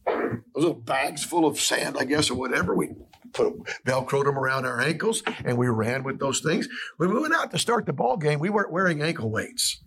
Those 0.07 0.41
little 0.55 0.75
bags 0.75 1.23
full 1.25 1.47
of 1.47 1.61
sand, 1.61 1.97
I 1.99 2.05
guess, 2.05 2.31
or 2.31 2.35
whatever. 2.35 2.75
We 2.75 2.91
put 3.33 3.55
velcroed 3.87 4.25
them 4.25 4.39
around 4.39 4.67
our 4.67 4.81
ankles, 4.81 5.23
and 5.45 5.57
we 5.57 5.69
ran 5.69 6.03
with 6.03 6.19
those 6.19 6.41
things. 6.41 6.69
When 6.97 7.13
we 7.13 7.21
went 7.21 7.35
out 7.35 7.51
to 7.53 7.59
start 7.59 7.87
the 7.87 7.93
ball 7.93 8.17
game, 8.17 8.39
we 8.39 8.51
weren't 8.51 8.73
wearing 8.73 9.03
ankle 9.03 9.31
weights. 9.31 9.83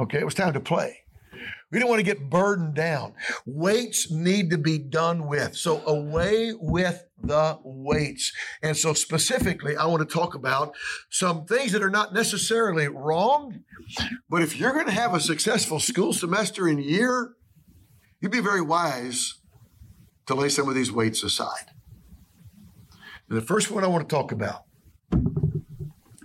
Okay, 0.00 0.18
it 0.18 0.24
was 0.24 0.34
time 0.34 0.52
to 0.54 0.60
play. 0.60 0.98
We 1.70 1.78
didn't 1.78 1.88
want 1.88 2.00
to 2.00 2.04
get 2.04 2.28
burdened 2.28 2.74
down. 2.74 3.14
Weights 3.46 4.10
need 4.10 4.50
to 4.50 4.58
be 4.58 4.78
done 4.78 5.26
with. 5.26 5.56
So 5.56 5.82
away 5.86 6.52
with 6.52 7.02
the 7.22 7.58
weights. 7.64 8.30
And 8.62 8.76
so 8.76 8.92
specifically, 8.92 9.74
I 9.74 9.86
want 9.86 10.06
to 10.06 10.14
talk 10.14 10.34
about 10.34 10.74
some 11.08 11.46
things 11.46 11.72
that 11.72 11.82
are 11.82 11.90
not 11.90 12.12
necessarily 12.12 12.88
wrong, 12.88 13.60
but 14.28 14.42
if 14.42 14.58
you're 14.58 14.74
going 14.74 14.84
to 14.86 14.92
have 14.92 15.14
a 15.14 15.20
successful 15.20 15.80
school 15.80 16.12
semester 16.12 16.68
and 16.68 16.78
year, 16.78 17.32
you'd 18.20 18.32
be 18.32 18.40
very 18.40 18.60
wise 18.60 19.38
to 20.26 20.34
lay 20.34 20.50
some 20.50 20.68
of 20.68 20.74
these 20.74 20.92
weights 20.92 21.22
aside. 21.22 21.71
And 23.32 23.40
the 23.40 23.46
first 23.46 23.70
one 23.70 23.82
I 23.82 23.86
want 23.86 24.06
to 24.06 24.14
talk 24.14 24.30
about 24.30 24.64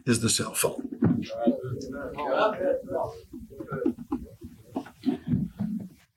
is 0.06 0.20
the 0.20 0.30
cell 0.30 0.54
phone. 0.54 0.90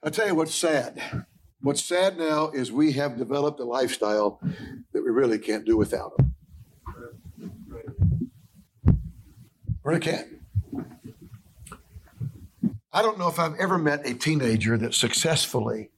I'll 0.03 0.11
tell 0.11 0.27
you 0.27 0.35
what's 0.35 0.53
sad. 0.53 1.01
What's 1.61 1.85
sad 1.85 2.19
now 2.19 2.51
is 2.51 2.73
we 2.73 2.91
have 2.95 3.17
developed 3.19 3.61
a 3.61 3.65
lifestyle 3.65 4.41
that 4.93 5.05
we 5.05 5.11
really 5.11 5.39
can't 5.39 5.65
do 5.65 5.77
without 5.77 6.17
them. 6.17 6.35
Really 9.85 10.01
can't. 10.01 10.27
I 12.93 13.03
don't 13.03 13.17
know 13.17 13.29
if 13.29 13.39
I've 13.39 13.55
ever 13.61 13.79
met 13.79 14.05
a 14.05 14.15
teenager 14.15 14.77
that 14.77 14.95
successfully 14.95 15.91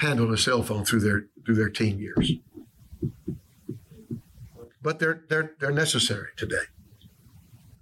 handled 0.00 0.34
a 0.34 0.36
cell 0.36 0.62
phone 0.62 0.84
through 0.84 1.00
their 1.00 1.28
through 1.46 1.54
their 1.54 1.70
teen 1.70 2.00
years. 2.00 2.32
But 4.82 4.98
they're, 4.98 5.22
they're, 5.28 5.54
they're 5.60 5.70
necessary 5.70 6.28
today. 6.36 6.64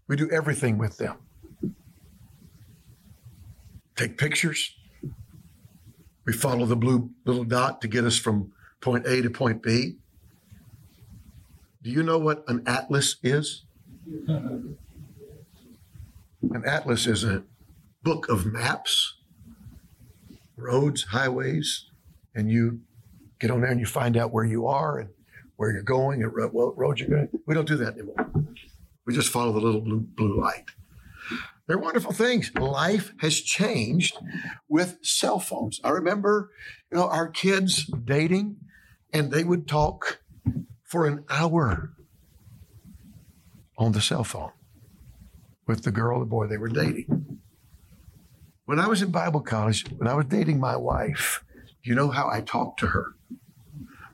We 0.06 0.16
do 0.16 0.30
everything 0.30 0.76
with 0.76 0.98
them. 0.98 1.16
Take 3.96 4.18
pictures. 4.18 4.76
We 6.26 6.34
follow 6.34 6.66
the 6.66 6.76
blue 6.76 7.10
little 7.24 7.44
dot 7.44 7.80
to 7.82 7.88
get 7.88 8.04
us 8.04 8.18
from 8.18 8.52
point 8.80 9.06
A 9.06 9.22
to 9.22 9.30
point 9.30 9.62
B. 9.62 9.96
Do 11.82 11.90
you 11.90 12.02
know 12.02 12.18
what 12.18 12.44
an 12.48 12.62
atlas 12.66 13.16
is? 13.22 13.64
An 14.26 14.76
atlas 16.66 17.06
is 17.06 17.24
a 17.24 17.44
book 18.02 18.28
of 18.28 18.44
maps, 18.44 19.14
roads, 20.56 21.04
highways, 21.04 21.86
and 22.34 22.50
you 22.50 22.80
get 23.38 23.50
on 23.50 23.60
there 23.60 23.70
and 23.70 23.80
you 23.80 23.86
find 23.86 24.16
out 24.16 24.32
where 24.32 24.44
you 24.44 24.66
are 24.66 24.98
and 24.98 25.10
where 25.56 25.72
you're 25.72 25.82
going 25.82 26.22
and 26.22 26.32
what 26.32 26.76
road 26.78 26.98
you're 26.98 27.08
going. 27.08 27.28
We 27.46 27.54
don't 27.54 27.68
do 27.68 27.76
that 27.76 27.94
anymore. 27.94 28.30
We 29.06 29.14
just 29.14 29.28
follow 29.28 29.52
the 29.52 29.60
little 29.60 29.80
blue 29.80 30.00
blue 30.00 30.40
light. 30.40 30.64
They're 31.66 31.78
wonderful 31.78 32.12
things. 32.12 32.52
Life 32.54 33.12
has 33.18 33.40
changed 33.40 34.18
with 34.68 34.98
cell 35.02 35.38
phones. 35.38 35.80
I 35.82 35.90
remember, 35.90 36.50
you 36.90 36.98
know, 36.98 37.08
our 37.08 37.28
kids 37.28 37.86
dating, 37.86 38.56
and 39.12 39.30
they 39.30 39.44
would 39.44 39.66
talk 39.66 40.20
for 40.82 41.06
an 41.06 41.24
hour 41.30 41.94
on 43.78 43.92
the 43.92 44.00
cell 44.00 44.24
phone 44.24 44.52
with 45.66 45.84
the 45.84 45.90
girl 45.90 46.20
the 46.20 46.26
boy 46.26 46.46
they 46.46 46.58
were 46.58 46.68
dating. 46.68 47.40
When 48.66 48.78
I 48.78 48.86
was 48.86 49.02
in 49.02 49.10
Bible 49.10 49.40
college, 49.40 49.84
when 49.96 50.08
I 50.08 50.14
was 50.14 50.26
dating 50.26 50.60
my 50.60 50.76
wife, 50.76 51.43
you 51.84 51.94
know 51.94 52.08
how 52.08 52.28
I 52.30 52.40
talked 52.40 52.80
to 52.80 52.88
her? 52.88 53.14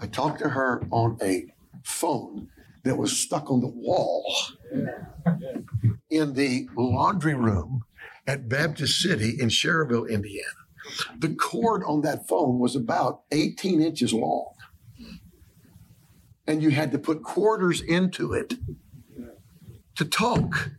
I 0.00 0.06
talked 0.06 0.40
to 0.40 0.50
her 0.50 0.82
on 0.90 1.18
a 1.22 1.46
phone 1.82 2.48
that 2.82 2.96
was 2.96 3.18
stuck 3.18 3.50
on 3.50 3.60
the 3.60 3.68
wall 3.68 4.34
in 6.08 6.34
the 6.34 6.68
laundry 6.76 7.34
room 7.34 7.84
at 8.26 8.48
Baptist 8.48 9.00
City 9.00 9.36
in 9.38 9.48
Schererville, 9.48 10.08
Indiana. 10.08 10.46
The 11.18 11.34
cord 11.34 11.82
on 11.84 12.00
that 12.02 12.26
phone 12.26 12.58
was 12.58 12.74
about 12.74 13.22
18 13.30 13.80
inches 13.80 14.12
long. 14.12 14.54
And 16.46 16.62
you 16.62 16.70
had 16.70 16.90
to 16.92 16.98
put 16.98 17.22
quarters 17.22 17.80
into 17.80 18.32
it 18.32 18.54
to 19.94 20.04
talk 20.04 20.70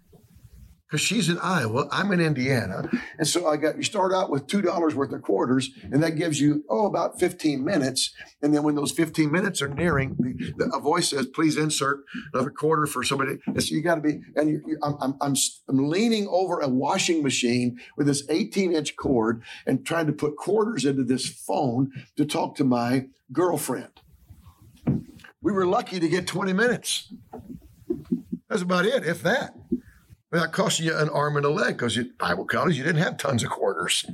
because 0.91 1.01
she's 1.01 1.29
in 1.29 1.39
Iowa, 1.39 1.87
I'm 1.89 2.11
in 2.11 2.19
Indiana. 2.19 2.89
And 3.17 3.25
so 3.25 3.47
I 3.47 3.55
got, 3.55 3.77
you 3.77 3.83
start 3.83 4.11
out 4.13 4.29
with 4.29 4.47
$2 4.47 4.93
worth 4.93 5.13
of 5.13 5.21
quarters, 5.21 5.71
and 5.83 6.03
that 6.03 6.17
gives 6.17 6.41
you, 6.41 6.65
oh, 6.69 6.85
about 6.85 7.17
15 7.17 7.63
minutes. 7.63 8.13
And 8.41 8.53
then 8.53 8.63
when 8.63 8.75
those 8.75 8.91
15 8.91 9.31
minutes 9.31 9.61
are 9.61 9.69
nearing, 9.69 10.17
the, 10.19 10.53
the, 10.57 10.75
a 10.75 10.81
voice 10.81 11.11
says, 11.11 11.27
please 11.27 11.55
insert 11.55 12.01
another 12.33 12.49
quarter 12.49 12.85
for 12.87 13.03
somebody. 13.03 13.37
And 13.45 13.63
so 13.63 13.73
you 13.73 13.81
got 13.81 13.95
to 13.95 14.01
be, 14.01 14.19
and 14.35 14.49
you, 14.49 14.61
you, 14.67 14.77
I'm, 14.83 14.97
I'm, 14.99 15.13
I'm, 15.21 15.35
I'm 15.69 15.87
leaning 15.89 16.27
over 16.27 16.59
a 16.59 16.67
washing 16.67 17.23
machine 17.23 17.79
with 17.95 18.07
this 18.07 18.23
18 18.27 18.73
inch 18.73 18.97
cord 18.97 19.43
and 19.65 19.85
trying 19.85 20.07
to 20.07 20.13
put 20.13 20.35
quarters 20.35 20.83
into 20.83 21.05
this 21.05 21.25
phone 21.25 21.93
to 22.17 22.25
talk 22.25 22.57
to 22.57 22.65
my 22.65 23.07
girlfriend. 23.31 24.01
We 25.41 25.53
were 25.53 25.65
lucky 25.65 26.01
to 26.01 26.09
get 26.09 26.27
20 26.27 26.51
minutes. 26.51 27.13
That's 28.49 28.61
about 28.61 28.85
it, 28.85 29.05
if 29.05 29.23
that. 29.23 29.55
That 30.31 30.53
cost 30.53 30.79
you 30.79 30.97
an 30.97 31.09
arm 31.09 31.35
and 31.35 31.45
a 31.45 31.49
leg 31.49 31.77
because 31.77 31.97
Bible 32.17 32.45
college, 32.45 32.77
you 32.77 32.83
didn't 32.83 33.01
have 33.03 33.17
tons 33.17 33.43
of 33.43 33.49
quarters. 33.49 34.05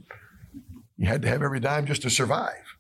You 0.98 1.08
had 1.08 1.22
to 1.22 1.28
have 1.28 1.44
every 1.44 1.60
dime 1.60 1.86
just 1.86 2.02
to 2.02 2.10
survive. 2.10 2.76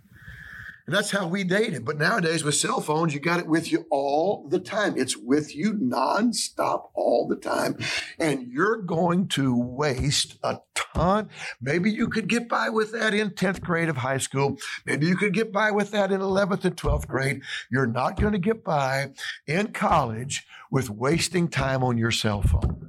And 0.88 0.96
that's 0.96 1.12
how 1.12 1.27
we 1.27 1.44
dated. 1.44 1.84
But 1.84 1.98
nowadays 1.98 2.46
with 2.46 2.56
cell 2.56 2.79
phones, 2.79 3.13
you 3.13 3.20
got 3.20 3.41
it 3.41 3.48
with 3.48 3.74
you 3.74 3.86
all 3.91 4.48
the 4.48 4.60
time. 4.60 4.96
It's 4.98 5.17
with 5.17 5.53
you 5.53 5.74
nonstop 5.74 6.89
all 6.96 7.27
the 7.27 7.36
time. 7.36 7.77
And 8.17 8.48
you're 8.48 8.77
going 8.77 9.27
to 9.29 9.53
waste 9.56 10.38
a 10.41 10.60
ton. 10.74 11.29
Maybe 11.62 11.91
you 11.91 12.08
could 12.08 12.29
get 12.29 12.48
by 12.48 12.70
with 12.70 12.94
that 12.94 13.13
in 13.13 13.32
10th 13.32 13.60
grade 13.62 13.89
of 13.89 13.98
high 13.98 14.17
school. 14.17 14.58
Maybe 14.86 15.08
you 15.08 15.17
could 15.17 15.34
get 15.34 15.51
by 15.51 15.72
with 15.72 15.91
that 15.91 16.12
in 16.12 16.22
11th 16.22 16.63
and 16.63 16.77
12th 16.77 17.08
grade. 17.08 17.41
You're 17.70 17.86
not 17.86 18.20
going 18.20 18.34
to 18.34 18.39
get 18.39 18.63
by 18.63 19.12
in 19.46 19.74
college 19.74 20.48
with 20.72 20.89
wasting 20.89 21.50
time 21.50 21.84
on 21.84 21.98
your 21.98 22.12
cell 22.12 22.41
phone. 22.41 22.87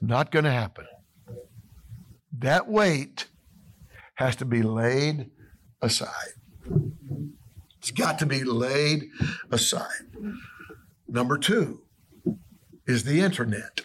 Not 0.00 0.30
going 0.30 0.44
to 0.44 0.50
happen. 0.50 0.86
That 2.38 2.68
weight 2.68 3.26
has 4.14 4.36
to 4.36 4.44
be 4.44 4.62
laid 4.62 5.30
aside. 5.82 6.34
It's 7.78 7.90
got 7.90 8.18
to 8.20 8.26
be 8.26 8.44
laid 8.44 9.08
aside. 9.50 10.06
Number 11.08 11.38
two 11.38 11.82
is 12.86 13.04
the 13.04 13.20
internet. 13.20 13.80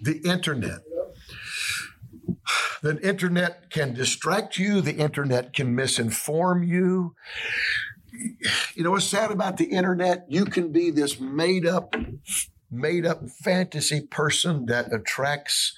The 0.00 0.18
internet. 0.24 0.80
The 2.82 2.98
internet 3.06 3.70
can 3.70 3.92
distract 3.92 4.58
you, 4.58 4.80
the 4.80 4.96
internet 4.96 5.52
can 5.52 5.76
misinform 5.76 6.66
you. 6.66 7.14
You 8.74 8.84
know 8.84 8.92
what's 8.92 9.04
sad 9.04 9.30
about 9.30 9.56
the 9.56 9.66
internet? 9.66 10.24
You 10.28 10.44
can 10.46 10.72
be 10.72 10.90
this 10.90 11.20
made 11.20 11.66
up 11.66 11.94
made 12.70 13.04
up 13.04 13.28
fantasy 13.28 14.00
person 14.00 14.66
that 14.66 14.92
attracts 14.92 15.74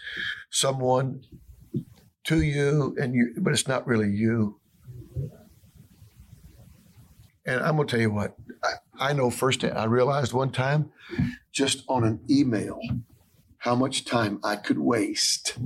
someone 0.50 1.22
to 2.24 2.42
you 2.42 2.96
and 3.00 3.14
you 3.14 3.34
but 3.38 3.52
it's 3.52 3.66
not 3.66 3.86
really 3.86 4.10
you. 4.10 4.60
And 7.44 7.60
i'm 7.60 7.76
going 7.76 7.88
to 7.88 7.90
tell 7.90 8.00
you 8.00 8.12
what 8.12 8.36
I, 8.62 9.10
I 9.10 9.12
know 9.12 9.30
firsthand. 9.30 9.76
I 9.76 9.84
realized 9.84 10.32
one 10.32 10.52
time 10.52 10.92
just 11.50 11.84
on 11.88 12.04
an 12.04 12.20
email 12.30 12.78
how 13.58 13.74
much 13.74 14.04
time 14.04 14.38
i 14.44 14.56
could 14.56 14.78
waste 14.78 15.56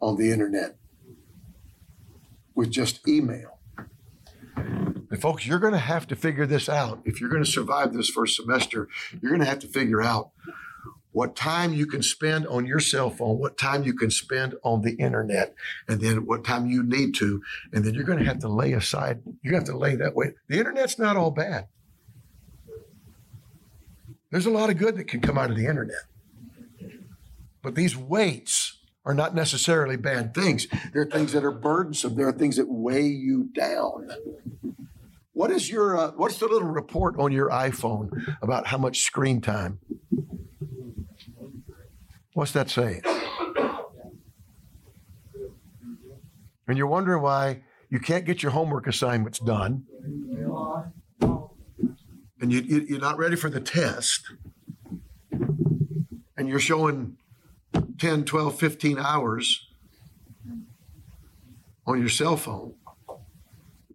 on 0.00 0.16
the 0.16 0.30
internet 0.30 0.76
with 2.54 2.70
just 2.70 3.06
email 3.08 3.58
and 5.14 5.22
folks, 5.22 5.46
you're 5.46 5.60
going 5.60 5.74
to 5.74 5.78
have 5.78 6.08
to 6.08 6.16
figure 6.16 6.44
this 6.44 6.68
out. 6.68 7.00
If 7.04 7.20
you're 7.20 7.30
going 7.30 7.44
to 7.44 7.48
survive 7.48 7.92
this 7.92 8.10
first 8.10 8.34
semester, 8.34 8.88
you're 9.22 9.30
going 9.30 9.42
to 9.42 9.46
have 9.46 9.60
to 9.60 9.68
figure 9.68 10.02
out 10.02 10.30
what 11.12 11.36
time 11.36 11.72
you 11.72 11.86
can 11.86 12.02
spend 12.02 12.48
on 12.48 12.66
your 12.66 12.80
cell 12.80 13.10
phone, 13.10 13.38
what 13.38 13.56
time 13.56 13.84
you 13.84 13.94
can 13.94 14.10
spend 14.10 14.56
on 14.64 14.82
the 14.82 14.94
internet, 14.96 15.54
and 15.86 16.00
then 16.00 16.26
what 16.26 16.42
time 16.42 16.66
you 16.66 16.82
need 16.82 17.14
to. 17.14 17.40
And 17.72 17.84
then 17.84 17.94
you're 17.94 18.02
going 18.02 18.18
to 18.18 18.24
have 18.24 18.40
to 18.40 18.48
lay 18.48 18.72
aside, 18.72 19.22
you 19.40 19.54
have 19.54 19.62
to 19.66 19.78
lay 19.78 19.94
that 19.94 20.16
way. 20.16 20.34
The 20.48 20.58
internet's 20.58 20.98
not 20.98 21.16
all 21.16 21.30
bad. 21.30 21.68
There's 24.32 24.46
a 24.46 24.50
lot 24.50 24.68
of 24.68 24.78
good 24.78 24.96
that 24.96 25.06
can 25.06 25.20
come 25.20 25.38
out 25.38 25.50
of 25.50 25.56
the 25.56 25.66
internet. 25.66 26.06
But 27.62 27.76
these 27.76 27.96
weights 27.96 28.80
are 29.04 29.14
not 29.14 29.32
necessarily 29.32 29.96
bad 29.96 30.34
things. 30.34 30.66
They're 30.92 31.06
things 31.06 31.30
that 31.34 31.44
are 31.44 31.52
burdensome. 31.52 32.16
There 32.16 32.26
are 32.26 32.32
things 32.32 32.56
that 32.56 32.68
weigh 32.68 33.06
you 33.06 33.44
down. 33.54 34.10
What 35.34 35.50
is 35.50 35.68
your 35.68 35.98
uh, 35.98 36.12
what's 36.12 36.38
the 36.38 36.46
little 36.46 36.68
report 36.68 37.18
on 37.18 37.32
your 37.32 37.50
iPhone 37.50 38.36
about 38.40 38.68
how 38.68 38.78
much 38.78 39.00
screen 39.00 39.40
time? 39.40 39.80
What's 42.34 42.52
that 42.52 42.70
say? 42.70 43.02
And 46.66 46.78
you're 46.78 46.86
wondering 46.86 47.20
why 47.20 47.62
you 47.90 47.98
can't 47.98 48.24
get 48.24 48.42
your 48.44 48.52
homework 48.52 48.86
assignments 48.86 49.40
done. 49.40 49.84
And 51.20 52.52
you, 52.52 52.60
you, 52.60 52.86
you're 52.88 53.00
not 53.00 53.18
ready 53.18 53.36
for 53.36 53.50
the 53.50 53.60
test. 53.60 54.32
And 56.36 56.48
you're 56.48 56.60
showing 56.60 57.16
10, 57.98 58.24
12, 58.24 58.58
15 58.58 58.98
hours 58.98 59.66
on 61.86 61.98
your 62.00 62.08
cell 62.08 62.36
phone. 62.36 62.74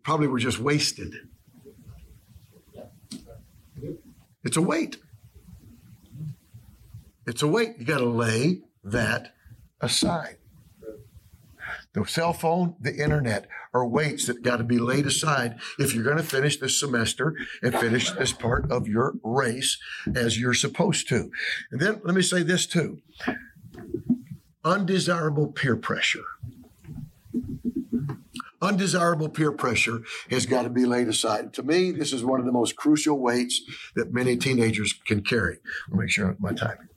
Probably 0.04 0.28
were 0.28 0.40
just 0.40 0.60
wasted. 0.60 1.29
It's 4.44 4.58
a 4.58 4.62
weight. 4.62 4.98
It's 7.28 7.42
a 7.42 7.48
weight. 7.48 7.76
You 7.78 7.86
got 7.86 8.00
to 8.00 8.06
lay 8.06 8.62
that 8.84 9.34
aside. 9.82 10.38
The 11.94 12.06
cell 12.06 12.34
phone, 12.34 12.76
the 12.80 12.96
internet 12.96 13.48
are 13.74 13.86
weights 13.86 14.26
that 14.28 14.44
got 14.44 14.58
to 14.58 14.64
be 14.64 14.80
laid 14.80 15.06
aside 15.06 15.60
if 15.78 15.94
you're 15.94 16.04
going 16.04 16.18
to 16.18 16.24
finish 16.24 16.58
this 16.58 16.80
semester 16.80 17.36
and 17.62 17.76
finish 17.76 18.12
this 18.12 18.32
part 18.32 18.72
of 18.72 18.88
your 18.88 19.16
race 19.24 19.78
as 20.16 20.40
you're 20.40 20.54
supposed 20.54 21.08
to. 21.10 21.32
And 21.72 21.80
then 21.80 22.02
let 22.04 22.16
me 22.16 22.22
say 22.22 22.44
this 22.44 22.66
too 22.66 23.02
undesirable 24.64 25.48
peer 25.48 25.76
pressure 25.76 26.26
undesirable 28.62 29.30
peer 29.30 29.52
pressure 29.52 30.02
has 30.30 30.46
got 30.46 30.64
to 30.64 30.70
be 30.70 30.86
laid 30.86 31.08
aside. 31.08 31.54
To 31.54 31.64
me, 31.64 31.92
this 31.92 32.14
is 32.14 32.24
one 32.24 32.40
of 32.40 32.46
the 32.46 32.52
most 32.52 32.76
crucial 32.76 33.20
weights 33.20 33.62
that 33.96 34.14
many 34.14 34.38
teenagers 34.38 34.94
can 34.94 35.22
carry. 35.24 35.58
I'll 35.92 35.98
make 35.98 36.10
sure 36.10 36.36
my 36.40 36.54
timing. 36.54 36.90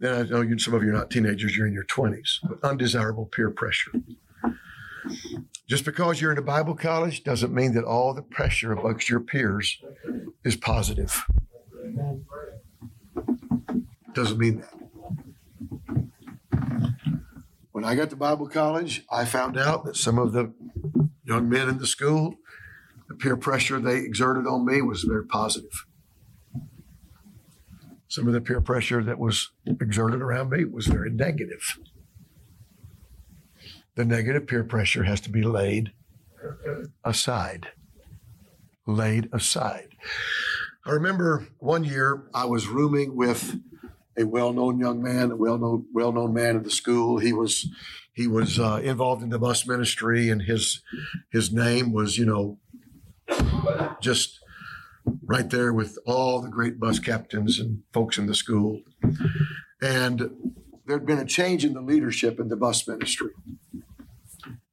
Then 0.00 0.14
I 0.14 0.22
know 0.28 0.40
you, 0.40 0.58
some 0.58 0.74
of 0.74 0.82
you 0.82 0.90
are 0.90 0.92
not 0.92 1.10
teenagers, 1.10 1.56
you're 1.56 1.66
in 1.66 1.72
your 1.72 1.84
20s. 1.84 2.38
But 2.42 2.62
undesirable 2.62 3.26
peer 3.26 3.50
pressure. 3.50 3.92
Just 5.66 5.84
because 5.84 6.20
you're 6.20 6.32
in 6.32 6.38
a 6.38 6.42
Bible 6.42 6.74
college 6.74 7.24
doesn't 7.24 7.52
mean 7.52 7.74
that 7.74 7.84
all 7.84 8.14
the 8.14 8.22
pressure 8.22 8.72
amongst 8.72 9.08
your 9.08 9.20
peers 9.20 9.78
is 10.44 10.56
positive. 10.56 11.24
Doesn't 14.14 14.38
mean 14.38 14.60
that. 14.60 14.72
When 17.72 17.84
I 17.84 17.94
got 17.94 18.10
to 18.10 18.16
Bible 18.16 18.48
college, 18.48 19.04
I 19.10 19.24
found 19.24 19.56
out 19.56 19.84
that 19.84 19.96
some 19.96 20.18
of 20.18 20.32
the 20.32 20.52
young 21.28 21.48
men 21.48 21.68
in 21.68 21.78
the 21.78 21.86
school, 21.86 22.34
the 23.08 23.14
peer 23.14 23.36
pressure 23.36 23.78
they 23.78 23.98
exerted 23.98 24.46
on 24.46 24.64
me 24.64 24.80
was 24.82 25.02
very 25.02 25.26
positive. 25.26 25.84
Some 28.08 28.26
of 28.26 28.32
the 28.32 28.40
peer 28.40 28.62
pressure 28.62 29.04
that 29.04 29.18
was 29.18 29.50
exerted 29.66 30.22
around 30.22 30.50
me 30.50 30.64
was 30.64 30.86
very 30.86 31.10
negative. 31.10 31.78
The 33.94 34.06
negative 34.06 34.46
peer 34.46 34.64
pressure 34.64 35.04
has 35.04 35.20
to 35.22 35.30
be 35.30 35.42
laid 35.42 35.92
aside. 37.04 37.68
Laid 38.86 39.28
aside. 39.32 39.88
I 40.86 40.92
remember 40.92 41.48
one 41.58 41.84
year 41.84 42.28
I 42.32 42.46
was 42.46 42.68
rooming 42.68 43.14
with 43.14 43.60
a 44.16 44.24
well-known 44.24 44.80
young 44.80 45.02
man, 45.02 45.30
a 45.30 45.36
well-known 45.36 45.86
well-known 45.92 46.32
man 46.32 46.56
in 46.56 46.62
the 46.62 46.70
school. 46.70 47.18
He 47.18 47.34
was 47.34 47.68
he 48.18 48.26
was 48.26 48.58
uh, 48.58 48.80
involved 48.82 49.22
in 49.22 49.28
the 49.28 49.38
bus 49.38 49.64
ministry, 49.64 50.28
and 50.28 50.42
his 50.42 50.82
his 51.30 51.52
name 51.52 51.92
was 51.92 52.18
you 52.18 52.26
know 52.26 52.58
just 54.00 54.40
right 55.24 55.48
there 55.48 55.72
with 55.72 55.96
all 56.04 56.40
the 56.40 56.48
great 56.48 56.80
bus 56.80 56.98
captains 56.98 57.60
and 57.60 57.84
folks 57.92 58.18
in 58.18 58.26
the 58.26 58.34
school. 58.34 58.82
And 59.80 60.32
there'd 60.84 61.06
been 61.06 61.20
a 61.20 61.24
change 61.24 61.64
in 61.64 61.74
the 61.74 61.80
leadership 61.80 62.40
in 62.40 62.48
the 62.48 62.56
bus 62.56 62.88
ministry. 62.88 63.30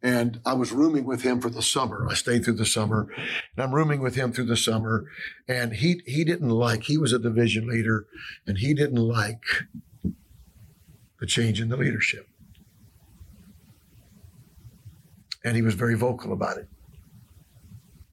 And 0.02 0.40
I 0.44 0.54
was 0.54 0.72
rooming 0.72 1.06
with 1.06 1.22
him 1.22 1.40
for 1.40 1.52
the 1.52 1.62
summer. 1.62 2.08
I 2.10 2.16
stayed 2.16 2.46
through 2.46 2.56
the 2.56 2.66
summer, 2.66 3.08
and 3.56 3.64
I'm 3.64 3.76
rooming 3.76 4.02
with 4.02 4.16
him 4.16 4.34
through 4.34 4.46
the 4.46 4.58
summer. 4.58 5.06
And 5.48 5.74
he 5.74 6.02
he 6.08 6.24
didn't 6.24 6.50
like. 6.50 6.86
He 6.86 6.98
was 6.98 7.14
a 7.14 7.20
division 7.20 7.68
leader, 7.68 8.08
and 8.48 8.58
he 8.58 8.74
didn't 8.74 8.96
like 8.96 9.44
the 11.20 11.28
change 11.28 11.62
in 11.62 11.70
the 11.70 11.78
leadership. 11.78 12.28
And 15.46 15.56
he 15.56 15.62
was 15.62 15.76
very 15.76 15.96
vocal 15.96 16.34
about 16.34 16.58
it. 16.58 16.68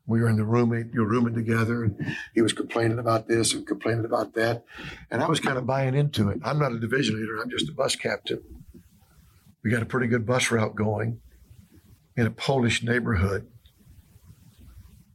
We 0.06 0.20
were 0.20 0.28
in 0.28 0.36
the 0.36 0.44
room, 0.44 0.72
you 0.92 1.00
were 1.00 1.08
rooming 1.08 1.34
together, 1.34 1.84
and 1.84 2.16
he 2.34 2.42
was 2.42 2.52
complaining 2.52 2.98
about 2.98 3.26
this 3.26 3.54
and 3.54 3.66
complaining 3.66 4.04
about 4.04 4.34
that. 4.34 4.64
And 5.10 5.22
I 5.22 5.28
was 5.28 5.40
kind 5.40 5.56
of 5.56 5.66
buying 5.66 5.94
into 5.94 6.28
it. 6.28 6.40
I'm 6.44 6.58
not 6.58 6.72
a 6.72 6.78
division 6.78 7.16
leader, 7.16 7.40
I'm 7.40 7.50
just 7.50 7.68
a 7.68 7.72
bus 7.72 7.96
captain. 7.96 8.42
We 9.64 9.70
got 9.70 9.82
a 9.82 9.86
pretty 9.86 10.08
good 10.08 10.26
bus 10.26 10.50
route 10.50 10.74
going 10.74 11.20
in 12.16 12.26
a 12.26 12.30
Polish 12.30 12.82
neighborhood, 12.82 13.46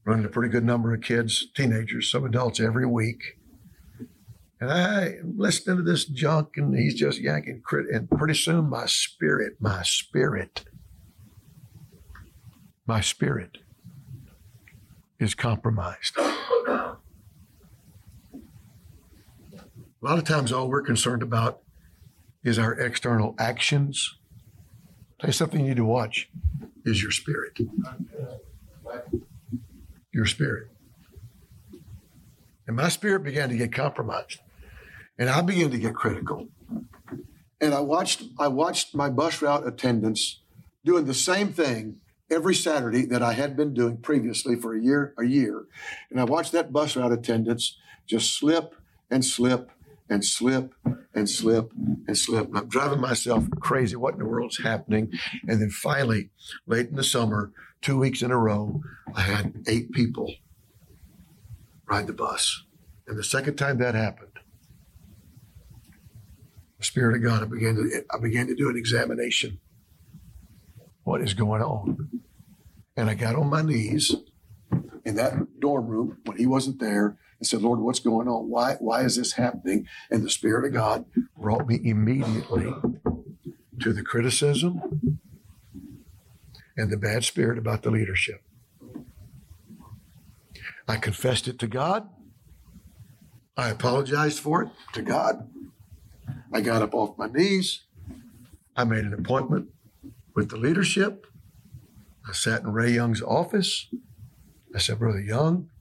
running 0.06 0.26
a 0.26 0.30
pretty 0.30 0.52
good 0.52 0.66
number 0.66 0.94
of 0.94 1.02
kids, 1.02 1.48
teenagers, 1.56 2.10
some 2.10 2.26
adults 2.26 2.60
every 2.60 2.88
week. 2.88 3.22
And 4.60 4.72
I 4.72 5.18
am 5.20 5.36
listening 5.38 5.78
to 5.78 5.84
this 5.84 6.06
junk, 6.06 6.54
and 6.56 6.76
he's 6.76 6.96
just 6.96 7.20
yanking 7.20 7.62
crit. 7.64 7.94
And 7.94 8.10
pretty 8.10 8.34
soon, 8.34 8.70
my 8.70 8.88
spirit, 8.88 9.58
my 9.60 9.84
spirit, 9.84 10.66
my 12.88 13.02
spirit 13.02 13.58
is 15.20 15.36
compromised. 15.36 16.18
A 16.18 16.96
lot 20.02 20.18
of 20.18 20.24
times, 20.24 20.52
all 20.54 20.70
we're 20.70 20.82
concerned 20.82 21.22
about 21.22 21.62
is 22.44 22.58
our 22.58 22.74
external 22.74 23.36
actions. 23.38 24.16
Tell 25.20 25.28
you 25.28 25.34
something 25.34 25.60
you 25.60 25.68
need 25.68 25.78
to 25.78 25.86
watch 25.86 26.30
is 26.86 27.02
your 27.02 27.12
spirit. 27.12 27.60
Your 30.14 30.26
spirit. 30.26 30.70
And 32.68 32.76
my 32.76 32.90
spirit 32.90 33.24
began 33.24 33.50
to 33.50 33.58
get 33.58 33.74
compromised. 33.74 34.40
And 35.18 35.30
I 35.30 35.42
began 35.42 35.72
to 35.72 35.78
get 35.78 35.96
critical. 35.96 36.48
And 37.60 37.74
I 37.74 37.80
watched 37.80 38.24
I 38.40 38.48
watched 38.48 38.94
my 38.96 39.10
bus 39.10 39.42
route 39.42 39.68
attendants 39.68 40.42
doing 40.86 41.06
the 41.06 41.14
same 41.14 41.52
thing 41.52 42.00
every 42.30 42.56
Saturday 42.56 43.06
that 43.06 43.24
I 43.24 43.34
had 43.34 43.56
been 43.56 43.74
doing 43.74 43.98
previously 43.98 44.56
for 44.56 44.76
a 44.76 44.82
year, 44.82 45.14
a 45.18 45.26
year. 45.26 45.66
And 46.10 46.20
I 46.20 46.24
watched 46.26 46.52
that 46.52 46.74
bus 46.74 46.96
route 46.96 47.12
attendants 47.12 47.78
just 48.06 48.38
slip 48.38 48.76
and 49.10 49.24
slip 49.24 49.72
and 50.10 50.24
slip 50.24 50.74
and 51.14 51.30
slip 51.30 51.72
and 52.08 52.18
slip. 52.18 52.48
And 52.48 52.58
I'm 52.58 52.70
driving 52.70 53.02
myself 53.02 53.46
crazy. 53.60 53.96
What 53.96 54.14
in 54.14 54.20
the 54.20 54.26
world's 54.26 54.62
happening? 54.62 55.12
And 55.48 55.62
then 55.62 55.70
finally, 55.70 56.30
late 56.66 56.90
in 56.90 56.96
the 56.96 57.04
summer, 57.04 57.52
two 57.82 57.98
weeks 57.98 58.22
in 58.22 58.32
a 58.32 58.38
row, 58.38 58.82
I 59.14 59.22
had 59.22 59.64
eight 59.68 59.92
people 59.92 60.34
ride 61.88 62.08
the 62.08 62.14
bus. 62.14 62.64
And 63.08 63.18
the 63.18 63.24
second 63.24 63.56
time 63.56 63.78
that 63.78 63.96
happened, 63.96 64.32
the 66.78 66.86
Spirit 66.86 67.16
of 67.16 67.24
God, 67.24 67.42
I 67.42 67.46
began 67.46 67.76
to 67.76 68.04
I 68.14 68.20
began 68.20 68.48
to 68.48 68.56
do 68.56 68.70
an 68.70 68.78
examination. 68.78 69.60
What 71.08 71.22
is 71.22 71.34
going 71.34 71.62
on? 71.62 72.10
And 72.98 73.10
I 73.10 73.14
got 73.14 73.38
on 73.38 73.50
my 73.50 73.62
knees 73.62 74.14
in 75.06 75.16
that 75.16 75.62
dorm 75.62 75.88
room 75.88 76.18
when 76.26 76.36
he 76.36 76.46
wasn't 76.46 76.82
there 76.82 77.18
and 77.40 77.48
said, 77.48 77.62
Lord, 77.62 77.80
what's 77.80 78.02
going 78.02 78.28
on? 78.28 78.50
Why, 78.50 78.76
why 78.82 79.04
is 79.04 79.16
this 79.16 79.32
happening? 79.32 79.88
And 80.12 80.22
the 80.22 80.30
Spirit 80.30 80.66
of 80.66 80.74
God 80.74 81.06
brought 81.40 81.66
me 81.66 81.80
immediately 81.82 82.74
to 83.80 83.94
the 83.94 84.04
criticism 84.04 85.22
and 86.76 86.92
the 86.92 86.98
bad 86.98 87.24
spirit 87.24 87.58
about 87.58 87.84
the 87.84 87.90
leadership. 87.90 88.42
I 90.90 90.98
confessed 90.98 91.48
it 91.48 91.58
to 91.60 91.68
God. 91.68 92.10
I 93.56 93.70
apologized 93.70 94.40
for 94.40 94.64
it 94.64 94.70
to 94.92 95.02
God. 95.02 95.50
I 96.54 96.60
got 96.60 96.82
up 96.82 96.94
off 96.94 97.18
my 97.18 97.28
knees. 97.28 97.86
I 98.76 98.84
made 98.84 99.06
an 99.06 99.14
appointment 99.14 99.70
with 100.38 100.50
the 100.50 100.56
leadership. 100.56 101.26
I 102.30 102.32
sat 102.32 102.62
in 102.62 102.72
Ray 102.72 102.92
Young's 102.92 103.24
office. 103.24 103.88
I 104.76 104.78
said, 104.78 105.00
Brother 105.00 105.20
Young, 105.20 105.72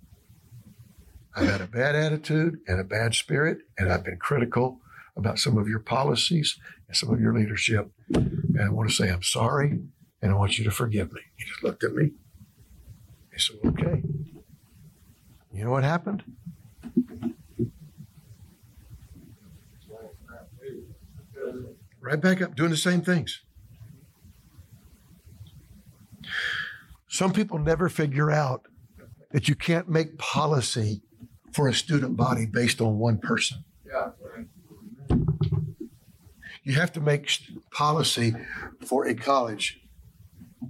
I've 1.36 1.50
had 1.50 1.60
a 1.60 1.66
bad 1.66 1.94
attitude 1.94 2.60
and 2.66 2.80
a 2.80 2.84
bad 2.84 3.14
spirit, 3.14 3.58
and 3.76 3.92
I've 3.92 4.02
been 4.02 4.16
critical 4.16 4.80
about 5.14 5.38
some 5.38 5.58
of 5.58 5.68
your 5.68 5.80
policies 5.80 6.58
and 6.88 6.96
some 6.96 7.12
of 7.12 7.20
your 7.20 7.34
leadership. 7.34 7.90
And 8.14 8.62
I 8.62 8.70
want 8.70 8.88
to 8.88 8.94
say 8.94 9.10
I'm 9.10 9.22
sorry, 9.22 9.78
and 10.22 10.32
I 10.32 10.34
want 10.34 10.56
you 10.56 10.64
to 10.64 10.70
forgive 10.70 11.12
me. 11.12 11.20
He 11.36 11.44
just 11.44 11.62
looked 11.62 11.84
at 11.84 11.92
me. 11.92 12.12
He 13.34 13.38
said, 13.38 13.56
Okay. 13.62 14.02
You 15.52 15.64
know 15.64 15.70
what 15.70 15.84
happened? 15.84 16.22
Right 22.00 22.20
back 22.20 22.40
up, 22.40 22.56
doing 22.56 22.70
the 22.70 22.76
same 22.78 23.02
things. 23.02 23.42
Some 27.08 27.32
people 27.32 27.58
never 27.58 27.88
figure 27.88 28.30
out 28.30 28.66
that 29.32 29.48
you 29.48 29.54
can't 29.54 29.88
make 29.88 30.18
policy 30.18 31.02
for 31.52 31.68
a 31.68 31.74
student 31.74 32.16
body 32.16 32.46
based 32.46 32.80
on 32.80 32.98
one 32.98 33.18
person. 33.18 33.64
You 36.62 36.74
have 36.74 36.92
to 36.94 37.00
make 37.00 37.30
policy 37.70 38.34
for 38.84 39.06
a 39.06 39.14
college 39.14 39.80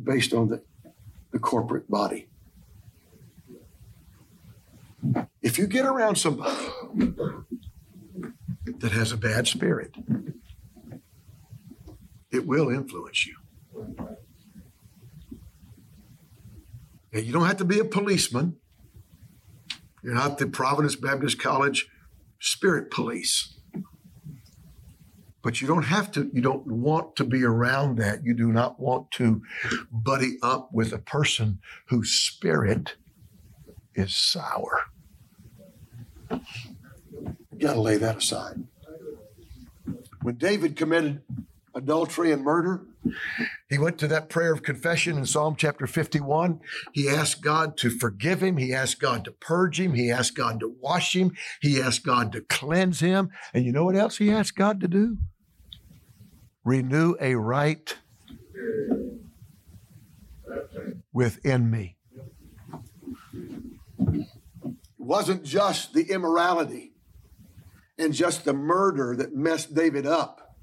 based 0.03 0.35
on 0.35 0.49
the, 0.49 0.62
the 1.33 1.38
corporate 1.38 1.90
body. 1.90 2.29
If 5.42 5.59
you 5.59 5.66
get 5.66 5.87
around 5.87 6.16
somebody 6.16 6.55
that 8.79 8.92
has 8.92 9.12
a 9.12 9.16
bad 9.16 9.47
spirit, 9.49 9.95
it 12.31 12.47
will 12.47 12.69
influence 12.69 13.27
you. 13.27 13.37
And 17.16 17.24
you 17.24 17.33
don't 17.33 17.46
have 17.46 17.57
to 17.57 17.64
be 17.64 17.79
a 17.79 17.85
policeman. 17.85 18.57
You're 20.02 20.12
not 20.12 20.37
the 20.37 20.46
Providence 20.46 20.96
Baptist 20.96 21.38
College 21.38 21.88
spirit 22.38 22.90
police. 22.90 23.55
But 25.40 25.62
you 25.62 25.66
don't 25.66 25.85
have 25.85 26.12
to, 26.12 26.31
you 26.35 26.42
don't 26.42 26.66
want 26.66 27.16
to 27.16 27.24
be 27.24 27.42
around 27.42 27.96
that. 27.96 28.22
You 28.22 28.35
do 28.35 28.52
not 28.52 28.79
want 28.79 29.11
to 29.12 29.40
buddy 29.90 30.37
up 30.42 30.74
with 30.74 30.92
a 30.92 30.98
person 30.98 31.61
whose 31.87 32.11
spirit 32.11 32.96
is 33.94 34.14
sour. 34.14 34.83
You 36.31 36.40
got 37.59 37.72
to 37.72 37.81
lay 37.81 37.96
that 37.96 38.18
aside. 38.18 38.62
When 40.20 40.35
David 40.35 40.76
committed 40.76 41.22
adultery 41.74 42.31
and 42.31 42.44
murder, 42.44 42.83
he 43.68 43.79
went 43.79 43.98
to 43.98 44.09
that 44.09 44.29
prayer 44.29 44.52
of 44.52 44.62
confession 44.62 45.18
in 45.18 45.26
Psalm 45.26 45.57
chapter 45.57 45.88
51. 45.88 46.61
He 46.92 47.09
asked 47.09 47.42
God 47.42 47.76
to 47.79 47.90
forgive 47.90 48.40
him. 48.40 48.59
He 48.59 48.72
asked 48.72 49.00
God 49.00 49.24
to 49.24 49.33
purge 49.33 49.81
him. 49.81 49.94
He 49.94 50.11
asked 50.11 50.37
God 50.37 50.61
to 50.61 50.76
wash 50.81 51.16
him. 51.16 51.33
He 51.61 51.81
asked 51.81 52.05
God 52.05 52.31
to 52.33 52.42
cleanse 52.42 53.00
him. 53.00 53.31
And 53.52 53.64
you 53.64 53.72
know 53.72 53.85
what 53.85 53.96
else 53.96 54.18
he 54.18 54.31
asked 54.31 54.55
God 54.55 54.81
to 54.81 54.88
do? 54.88 55.18
Renew 56.64 57.16
a 57.20 57.35
right 57.35 57.96
within 61.12 61.68
me. 61.68 61.96
It 64.00 64.26
wasn't 64.96 65.42
just 65.42 65.92
the 65.92 66.12
immorality 66.12 66.92
and 67.98 68.12
just 68.12 68.44
the 68.44 68.52
murder 68.52 69.16
that 69.16 69.35
messed 69.35 69.74
David 69.74 70.07
up. 70.07 70.57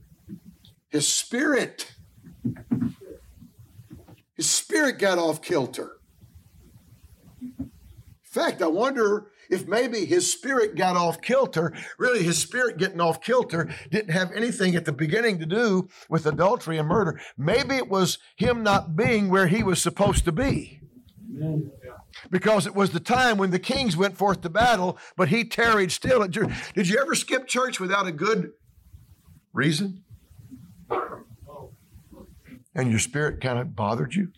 His 0.90 1.08
spirit 1.08 1.94
his 4.44 4.50
spirit 4.50 5.00
got 5.00 5.18
off 5.18 5.42
kilter. 5.42 6.00
In 7.40 7.72
fact, 8.24 8.62
I 8.62 8.68
wonder 8.68 9.28
if 9.50 9.70
maybe 9.70 10.04
his 10.04 10.30
spirit 10.30 10.76
got 10.76 10.98
off 10.98 11.22
kilter. 11.22 11.74
Really, 11.98 12.24
his 12.24 12.38
spirit 12.40 12.78
getting 12.78 13.00
off 13.00 13.22
kilter 13.22 13.74
didn't 13.90 14.12
have 14.12 14.34
anything 14.34 14.76
at 14.76 14.84
the 14.84 14.92
beginning 14.92 15.40
to 15.40 15.46
do 15.46 15.88
with 16.10 16.26
adultery 16.26 16.78
and 16.78 16.90
murder. 16.90 17.22
Maybe 17.38 17.76
it 17.76 17.88
was 17.88 18.18
him 18.36 18.64
not 18.64 18.98
being 18.98 19.30
where 19.30 19.48
he 19.48 19.64
was 19.64 19.82
supposed 19.82 20.26
to 20.26 20.34
be. 20.34 20.82
Because 22.30 22.68
it 22.68 22.76
was 22.76 22.90
the 22.90 23.00
time 23.00 23.38
when 23.38 23.52
the 23.52 23.60
kings 23.60 23.96
went 23.96 24.18
forth 24.18 24.42
to 24.42 24.50
battle, 24.50 24.98
but 25.16 25.30
he 25.30 25.46
tarried 25.46 25.94
still. 25.94 26.28
Did 26.28 26.90
you 26.90 27.00
ever 27.00 27.16
skip 27.16 27.48
church 27.48 27.80
without 27.80 28.08
a 28.08 28.12
good 28.12 28.52
reason? 29.54 30.04
And 32.76 32.90
your 32.90 33.00
spirit 33.00 33.42
kind 33.42 33.60
of 33.60 33.76
bothered 33.76 34.16
you? 34.16 34.30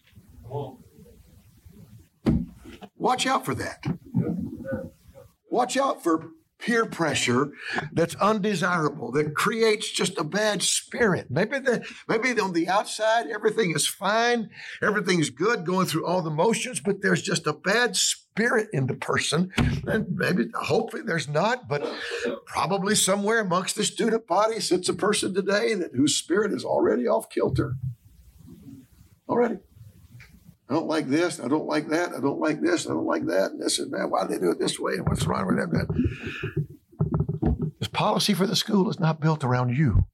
Watch 2.97 3.27
out 3.27 3.45
for 3.45 3.55
that. 3.55 3.83
Watch 5.49 5.77
out 5.77 6.03
for 6.03 6.31
peer 6.59 6.85
pressure 6.85 7.51
that's 7.91 8.15
undesirable, 8.15 9.11
that 9.11 9.35
creates 9.35 9.91
just 9.91 10.17
a 10.17 10.23
bad 10.23 10.63
spirit. 10.63 11.27
Maybe 11.29 11.59
the 11.59 11.85
maybe 12.07 12.39
on 12.39 12.53
the 12.53 12.67
outside 12.67 13.27
everything 13.27 13.71
is 13.75 13.87
fine, 13.87 14.49
everything's 14.81 15.29
good, 15.29 15.65
going 15.65 15.85
through 15.85 16.05
all 16.05 16.21
the 16.21 16.29
motions, 16.29 16.79
but 16.79 17.01
there's 17.01 17.21
just 17.21 17.45
a 17.45 17.53
bad 17.53 17.95
spirit 17.95 18.69
in 18.73 18.87
the 18.87 18.95
person. 18.95 19.51
And 19.85 20.07
maybe 20.15 20.45
hopefully 20.55 21.03
there's 21.05 21.29
not, 21.29 21.67
but 21.67 21.87
probably 22.45 22.95
somewhere 22.95 23.41
amongst 23.41 23.75
the 23.75 23.83
student 23.83 24.25
body 24.25 24.59
sits 24.59 24.89
a 24.89 24.93
person 24.93 25.33
today 25.33 25.75
that 25.75 25.91
whose 25.93 26.15
spirit 26.15 26.51
is 26.51 26.65
already 26.65 27.07
off 27.07 27.29
kilter. 27.29 27.75
Already. 29.27 29.57
I 30.69 30.73
don't 30.73 30.87
like 30.87 31.07
this. 31.07 31.39
I 31.39 31.47
don't 31.47 31.67
like 31.67 31.89
that. 31.89 32.13
I 32.13 32.19
don't 32.19 32.39
like 32.39 32.59
this. 32.61 32.87
I 32.87 32.89
don't 32.89 33.05
like 33.05 33.25
that. 33.27 33.51
And 33.51 33.61
this 33.61 33.79
and 33.79 33.91
that. 33.93 34.09
Why 34.09 34.23
do 34.23 34.33
they 34.33 34.39
do 34.39 34.51
it 34.51 34.59
this 34.59 34.79
way? 34.79 34.93
And 34.93 35.07
what's 35.07 35.25
wrong 35.27 35.45
with 35.47 35.57
that? 35.57 36.63
This 37.79 37.87
policy 37.87 38.33
for 38.33 38.47
the 38.47 38.55
school 38.55 38.89
is 38.89 38.99
not 38.99 39.19
built 39.19 39.43
around 39.43 39.75
you. 39.77 40.07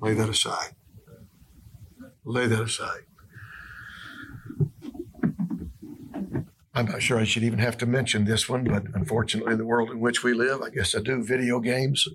Lay 0.00 0.14
that 0.14 0.28
aside. 0.28 0.74
Lay 2.24 2.46
that 2.48 2.60
aside. 2.60 3.02
I'm 6.74 6.86
not 6.86 7.02
sure 7.02 7.18
I 7.18 7.24
should 7.24 7.44
even 7.44 7.58
have 7.58 7.76
to 7.78 7.86
mention 7.86 8.24
this 8.24 8.48
one, 8.48 8.64
but 8.64 8.84
unfortunately, 8.94 9.54
the 9.54 9.66
world 9.66 9.90
in 9.90 10.00
which 10.00 10.24
we 10.24 10.32
live, 10.32 10.62
I 10.62 10.70
guess 10.70 10.96
I 10.96 11.00
do 11.00 11.22
video 11.22 11.60
games. 11.60 12.08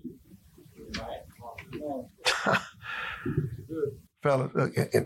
fellas, 4.22 4.52
uh, 4.56 5.02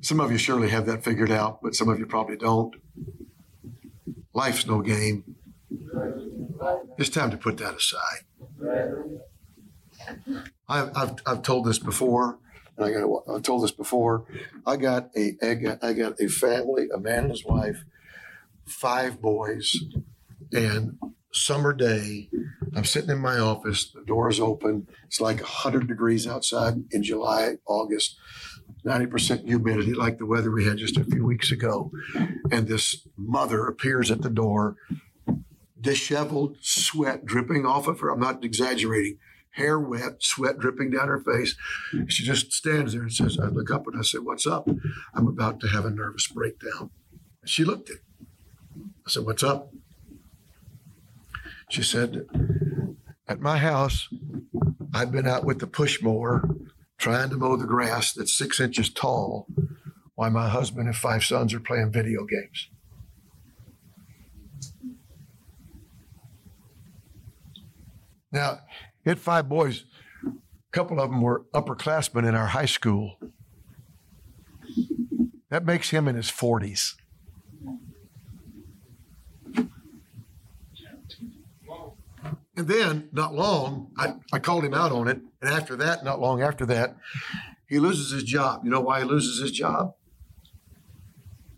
some 0.00 0.20
of 0.20 0.32
you 0.32 0.38
surely 0.38 0.68
have 0.68 0.86
that 0.86 1.04
figured 1.04 1.30
out, 1.30 1.60
but 1.62 1.74
some 1.74 1.88
of 1.88 1.98
you 1.98 2.06
probably 2.06 2.36
don't. 2.36 2.74
Life's 4.34 4.66
no 4.66 4.80
game. 4.80 5.36
It's 6.98 7.08
time 7.08 7.30
to 7.30 7.36
put 7.36 7.58
that 7.58 7.74
aside. 7.74 8.24
I've, 10.68 10.96
I've, 10.96 11.14
I've 11.26 11.42
told 11.42 11.66
this 11.66 11.78
before, 11.78 12.38
and 12.76 12.86
I 12.86 12.92
got 12.92 13.22
I've 13.28 13.42
told 13.42 13.62
this 13.62 13.70
before. 13.70 14.24
I 14.66 14.76
got 14.76 15.10
a 15.16 15.36
I 15.42 15.54
got, 15.54 15.84
I 15.84 15.92
got 15.92 16.20
a 16.20 16.28
family, 16.28 16.88
a 16.92 16.98
man 16.98 17.24
and 17.24 17.30
his 17.30 17.44
wife, 17.44 17.84
five 18.64 19.20
boys, 19.20 19.76
and 20.52 20.98
summer 21.32 21.72
day. 21.72 22.28
I'm 22.74 22.84
sitting 22.84 23.10
in 23.10 23.18
my 23.18 23.38
office. 23.38 23.90
The 23.90 24.04
door 24.04 24.30
is 24.30 24.40
open. 24.40 24.88
It's 25.06 25.20
like 25.20 25.40
100 25.40 25.86
degrees 25.86 26.26
outside 26.26 26.74
in 26.90 27.02
July, 27.02 27.54
August. 27.66 28.16
90% 28.84 29.46
humidity, 29.46 29.94
like 29.94 30.18
the 30.18 30.26
weather 30.26 30.50
we 30.50 30.64
had 30.64 30.76
just 30.76 30.96
a 30.96 31.04
few 31.04 31.24
weeks 31.24 31.52
ago. 31.52 31.92
And 32.50 32.66
this 32.66 33.06
mother 33.16 33.66
appears 33.66 34.10
at 34.10 34.22
the 34.22 34.30
door, 34.30 34.76
disheveled, 35.80 36.56
sweat 36.60 37.24
dripping 37.24 37.64
off 37.64 37.86
of 37.86 38.00
her. 38.00 38.10
I'm 38.10 38.20
not 38.20 38.44
exaggerating. 38.44 39.18
Hair 39.52 39.80
wet, 39.80 40.22
sweat 40.22 40.58
dripping 40.58 40.90
down 40.90 41.08
her 41.08 41.20
face. 41.20 41.54
She 42.08 42.24
just 42.24 42.52
stands 42.52 42.94
there 42.94 43.02
and 43.02 43.12
says, 43.12 43.38
I 43.38 43.46
look 43.48 43.70
up 43.70 43.86
and 43.86 43.98
I 43.98 44.02
say, 44.02 44.18
What's 44.18 44.46
up? 44.46 44.66
I'm 45.14 45.28
about 45.28 45.60
to 45.60 45.68
have 45.68 45.84
a 45.84 45.90
nervous 45.90 46.26
breakdown. 46.26 46.90
She 47.44 47.62
looked 47.62 47.90
at 47.90 47.96
me. 47.96 48.26
I 49.06 49.10
said, 49.10 49.26
What's 49.26 49.42
up? 49.42 49.70
She 51.72 51.82
said, 51.82 52.26
At 53.26 53.40
my 53.40 53.56
house, 53.56 54.10
I've 54.92 55.10
been 55.10 55.26
out 55.26 55.46
with 55.46 55.58
the 55.58 55.66
push 55.66 56.02
mower 56.02 56.46
trying 56.98 57.30
to 57.30 57.36
mow 57.38 57.56
the 57.56 57.64
grass 57.64 58.12
that's 58.12 58.36
six 58.36 58.60
inches 58.60 58.90
tall 58.90 59.46
while 60.14 60.28
my 60.28 60.50
husband 60.50 60.86
and 60.86 60.94
five 60.94 61.24
sons 61.24 61.54
are 61.54 61.60
playing 61.60 61.90
video 61.90 62.26
games. 62.26 62.68
Now, 68.30 68.58
he 69.02 69.14
five 69.14 69.48
boys. 69.48 69.86
A 70.26 70.32
couple 70.72 71.00
of 71.00 71.08
them 71.08 71.22
were 71.22 71.46
upperclassmen 71.54 72.28
in 72.28 72.34
our 72.34 72.48
high 72.48 72.66
school. 72.66 73.16
That 75.48 75.64
makes 75.64 75.88
him 75.88 76.06
in 76.06 76.16
his 76.16 76.30
40s. 76.30 76.96
And 82.62 82.70
then, 82.70 83.08
not 83.10 83.34
long, 83.34 83.90
I, 83.98 84.14
I 84.32 84.38
called 84.38 84.64
him 84.64 84.72
out 84.72 84.92
on 84.92 85.08
it. 85.08 85.20
And 85.40 85.50
after 85.50 85.74
that, 85.74 86.04
not 86.04 86.20
long 86.20 86.42
after 86.42 86.64
that, 86.66 86.94
he 87.66 87.80
loses 87.80 88.12
his 88.12 88.22
job. 88.22 88.60
You 88.62 88.70
know 88.70 88.80
why 88.80 89.00
he 89.00 89.04
loses 89.04 89.40
his 89.40 89.50
job? 89.50 89.96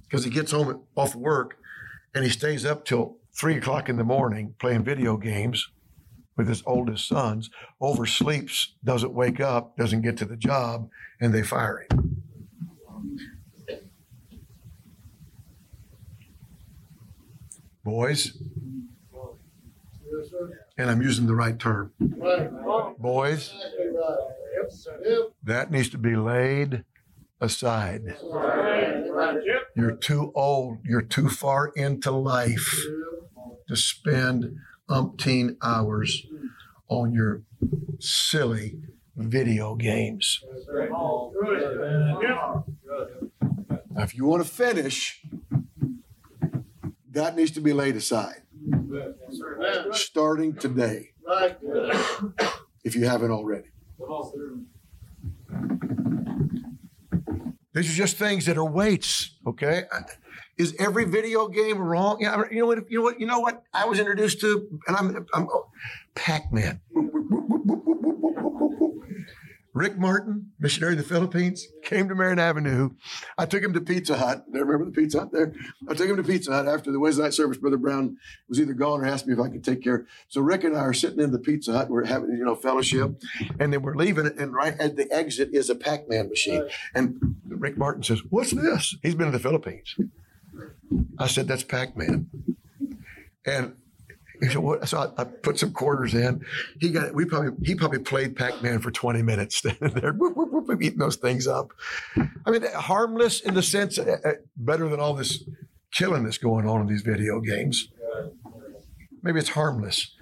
Because 0.05 0.25
he 0.25 0.31
gets 0.31 0.53
home 0.53 0.81
off 0.97 1.15
work 1.15 1.59
and 2.15 2.25
he 2.25 2.31
stays 2.31 2.65
up 2.65 2.87
till 2.87 3.19
three 3.35 3.59
o'clock 3.59 3.91
in 3.91 3.99
the 3.99 4.03
morning 4.03 4.55
playing 4.59 4.83
video 4.83 5.19
games 5.19 5.69
with 6.39 6.49
his 6.49 6.63
oldest 6.65 7.07
sons, 7.07 7.51
oversleeps, 7.83 8.69
doesn't 8.83 9.13
wake 9.13 9.41
up, 9.41 9.77
doesn't 9.77 10.01
get 10.01 10.17
to 10.17 10.25
the 10.25 10.39
job, 10.39 10.89
and 11.21 11.35
they 11.35 11.43
fire 11.43 11.87
him. 11.91 12.23
Boys, 17.85 18.39
and 20.77 20.91
I'm 20.91 21.03
using 21.03 21.27
the 21.27 21.35
right 21.35 21.59
term. 21.59 21.93
Boys, 22.99 23.55
that 25.43 25.71
needs 25.71 25.91
to 25.91 25.99
be 25.99 26.17
laid 26.17 26.85
aside. 27.41 28.17
You're 29.77 29.97
too 29.97 30.33
old, 30.35 30.79
you're 30.85 31.03
too 31.03 31.29
far 31.29 31.69
into 31.77 32.11
life 32.11 32.81
to 33.69 33.77
spend 33.77 34.57
umpteen 34.89 35.57
hours 35.63 36.27
on 36.89 37.13
your 37.13 37.43
silly 37.99 38.79
video 39.17 39.75
games. 39.75 40.43
Now, 43.91 44.03
if 44.03 44.15
you 44.15 44.25
want 44.25 44.45
to 44.45 44.49
finish, 44.49 45.23
that 47.11 47.37
needs 47.37 47.53
to 47.53 47.61
be 47.61 47.73
laid 47.73 47.95
aside 47.97 48.43
starting 49.93 50.55
today, 50.57 51.11
if 52.85 52.95
you 52.95 53.07
haven't 53.07 53.31
already. 53.31 53.69
These 57.75 57.91
are 57.91 57.95
just 57.95 58.17
things 58.17 58.47
that 58.47 58.57
are 58.57 58.65
weights, 58.65 59.37
okay? 59.47 59.85
Is 60.57 60.77
every 60.79 61.05
video 61.05 61.49
game 61.49 61.79
wrong? 61.79 62.19
Yeah, 62.21 62.43
you 62.51 62.61
know 62.61 62.67
what? 62.67 62.89
You 62.89 62.99
know 62.99 63.05
what? 63.05 63.21
You 63.21 63.27
know 63.27 63.41
what? 63.41 63.65
I 63.73 63.87
was 63.87 63.99
introduced 63.99 64.41
to, 64.43 64.69
and 64.87 64.97
I'm, 64.97 65.27
I'm 65.35 65.49
oh, 65.53 65.67
Pac-Man. 66.15 66.81
Rick 69.75 69.99
Martin, 69.99 70.53
missionary 70.61 70.93
of 70.93 70.99
the 70.99 71.05
Philippines, 71.05 71.67
came 71.83 72.09
to 72.09 72.15
Marion 72.15 72.39
Avenue. 72.39 72.91
I 73.37 73.45
took 73.45 73.61
him 73.63 73.73
to 73.73 73.81
Pizza 73.81 74.17
Hut. 74.17 74.45
They 74.53 74.61
remember 74.61 74.85
the 74.85 74.93
Pizza 74.93 75.19
Hut 75.19 75.33
there? 75.33 75.53
I 75.89 75.95
took 75.95 76.09
him 76.09 76.17
to 76.17 76.23
Pizza 76.23 76.53
Hut 76.53 76.69
after 76.69 76.93
the 76.93 77.01
Wednesday 77.01 77.25
night 77.25 77.35
service. 77.35 77.59
Brother 77.59 77.77
Brown 77.77 78.17
was 78.49 78.61
either 78.61 78.73
gone 78.73 79.01
or 79.01 79.07
asked 79.07 79.27
me 79.27 79.35
if 79.35 79.41
I 79.41 79.49
could 79.49 79.65
take 79.65 79.83
care. 79.83 80.07
So 80.29 80.41
Rick 80.41 80.63
and 80.63 80.77
I 80.77 80.81
are 80.81 80.95
sitting 80.95 81.19
in 81.19 81.33
the 81.33 81.41
Pizza 81.41 81.73
Hut. 81.73 81.91
We're 81.91 82.05
having, 82.05 82.31
you 82.31 82.45
know, 82.45 82.55
fellowship. 82.55 83.21
And 83.59 83.73
then 83.73 83.83
we're 83.83 83.97
leaving. 83.97 84.27
And 84.39 84.55
right 84.55 84.79
at 84.79 84.95
the 84.95 85.13
exit 85.13 85.51
is 85.53 85.69
a 85.69 85.75
Pac-Man 85.75 86.29
machine. 86.29 86.69
And 86.95 87.35
Rick 87.49 87.77
Martin 87.77 88.05
says, 88.05 88.23
what's 88.31 88.53
this? 88.53 88.97
He's 89.03 89.17
been 89.17 89.27
in 89.27 89.33
the 89.33 89.41
Philippines. 89.41 89.97
I 91.19 91.27
said, 91.27 91.49
that's 91.49 91.65
Pac-Man. 91.65 92.29
And 93.45 93.75
so 94.51 94.99
I, 94.99 95.23
I, 95.23 95.25
put 95.25 95.59
some 95.59 95.73
quarters 95.73 96.15
in. 96.15 96.45
He 96.81 96.91
got 96.91 97.15
we 97.15 97.25
probably 97.25 97.53
he 97.65 97.75
probably 97.75 98.01
played 98.01 98.37
Pac 98.37 98.63
Man 98.63 98.81
for 98.81 98.91
twenty 98.91 99.23
minutes 99.23 99.61
there, 99.81 100.13
whoop, 100.13 100.37
whoop, 100.37 100.51
whoop, 100.51 100.83
eating 100.83 100.99
those 100.99 101.17
things 101.17 101.47
up. 101.47 101.73
I 102.17 102.51
mean, 102.51 102.63
harmless 102.75 103.41
in 103.41 103.55
the 103.55 103.63
sense 103.63 103.99
uh, 103.99 104.17
better 104.57 104.89
than 104.89 105.01
all 105.01 105.15
this 105.15 105.45
killing 105.93 106.25
that's 106.25 106.39
going 106.39 106.67
on 106.69 106.81
in 106.81 106.87
these 106.89 107.03
video 107.03 107.41
games. 107.41 107.89
Maybe 109.23 109.39
it's 109.39 109.51
harmless. 109.51 110.15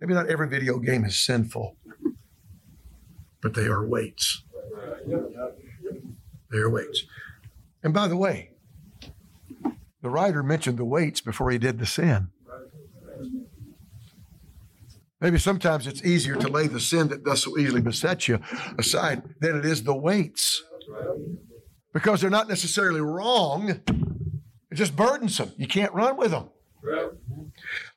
Maybe 0.00 0.14
not 0.14 0.28
every 0.28 0.48
video 0.48 0.78
game 0.78 1.04
is 1.04 1.20
sinful, 1.24 1.76
but 3.42 3.54
they 3.54 3.64
are 3.64 3.86
weights. 3.86 4.42
They 6.50 6.58
are 6.58 6.70
weights. 6.70 7.04
And 7.82 7.94
by 7.94 8.08
the 8.08 8.16
way, 8.16 8.50
the 10.02 10.10
writer 10.10 10.42
mentioned 10.42 10.78
the 10.78 10.84
weights 10.84 11.20
before 11.20 11.50
he 11.50 11.58
did 11.58 11.78
the 11.78 11.86
sin. 11.86 12.28
Maybe 15.20 15.38
sometimes 15.38 15.86
it's 15.86 16.04
easier 16.04 16.36
to 16.36 16.48
lay 16.48 16.66
the 16.66 16.80
sin 16.80 17.08
that 17.08 17.24
does 17.24 17.42
so 17.42 17.58
easily 17.58 17.80
beset 17.80 18.28
you 18.28 18.38
aside 18.78 19.22
than 19.40 19.56
it 19.58 19.64
is 19.64 19.82
the 19.82 19.94
weights. 19.94 20.62
because 21.92 22.20
they're 22.20 22.28
not 22.30 22.48
necessarily 22.48 23.00
wrong. 23.00 23.80
It's 24.70 24.78
just 24.78 24.94
burdensome. 24.96 25.52
You 25.56 25.66
can't 25.66 25.92
run 25.94 26.16
with 26.18 26.30
them. 26.30 26.50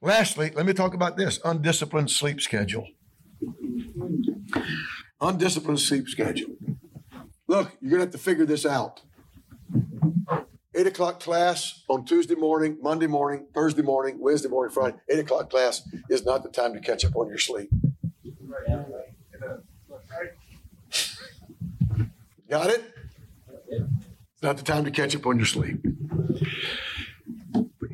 Lastly, 0.01 0.51
let 0.55 0.65
me 0.65 0.71
talk 0.73 0.93
about 0.93 1.17
this 1.17 1.39
undisciplined 1.43 2.09
sleep 2.09 2.39
schedule. 2.39 2.87
Undisciplined 5.19 5.81
sleep 5.81 6.07
schedule. 6.07 6.55
Look, 7.47 7.75
you're 7.81 7.89
going 7.89 7.99
to 7.99 8.05
have 8.05 8.11
to 8.11 8.17
figure 8.17 8.45
this 8.45 8.65
out. 8.65 9.01
Eight 10.79 10.87
o'clock 10.87 11.19
class 11.19 11.83
on 11.89 12.05
Tuesday 12.05 12.35
morning, 12.35 12.77
Monday 12.81 13.07
morning, 13.07 13.47
Thursday 13.53 13.81
morning, 13.81 14.17
Wednesday 14.17 14.47
morning, 14.47 14.73
Friday. 14.73 14.95
Eight 15.09 15.19
o'clock 15.19 15.49
class 15.49 15.85
is 16.09 16.23
not 16.23 16.41
the 16.41 16.47
time 16.47 16.73
to 16.73 16.79
catch 16.79 17.03
up 17.03 17.17
on 17.17 17.27
your 17.27 17.37
sleep. 17.37 17.69
Got 22.49 22.69
it? 22.69 22.81
It's 23.67 24.41
not 24.41 24.55
the 24.55 24.63
time 24.63 24.85
to 24.85 24.91
catch 24.91 25.13
up 25.17 25.25
on 25.27 25.35
your 25.35 25.45
sleep. 25.45 25.85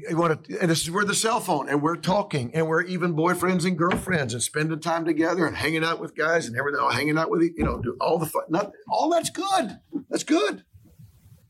You 0.07 0.15
want 0.15 0.43
to, 0.43 0.59
and 0.59 0.69
this 0.69 0.83
is 0.83 0.91
where 0.91 1.05
the 1.05 1.15
cell 1.15 1.39
phone, 1.39 1.67
and 1.67 1.81
we're 1.81 1.95
talking, 1.95 2.51
and 2.53 2.67
we're 2.67 2.83
even 2.83 3.15
boyfriends 3.15 3.65
and 3.65 3.75
girlfriends, 3.75 4.35
and 4.35 4.43
spending 4.43 4.79
time 4.79 5.05
together, 5.05 5.47
and 5.47 5.57
hanging 5.57 5.83
out 5.83 5.99
with 5.99 6.15
guys, 6.15 6.45
and 6.45 6.55
everything, 6.55 6.87
hanging 6.91 7.17
out 7.17 7.31
with 7.31 7.41
you 7.41 7.65
know, 7.65 7.79
do 7.79 7.97
all 7.99 8.19
the 8.19 8.27
fun. 8.27 8.43
Not 8.49 8.73
all 8.87 9.09
that's 9.09 9.31
good. 9.31 9.79
That's 10.07 10.23
good, 10.23 10.63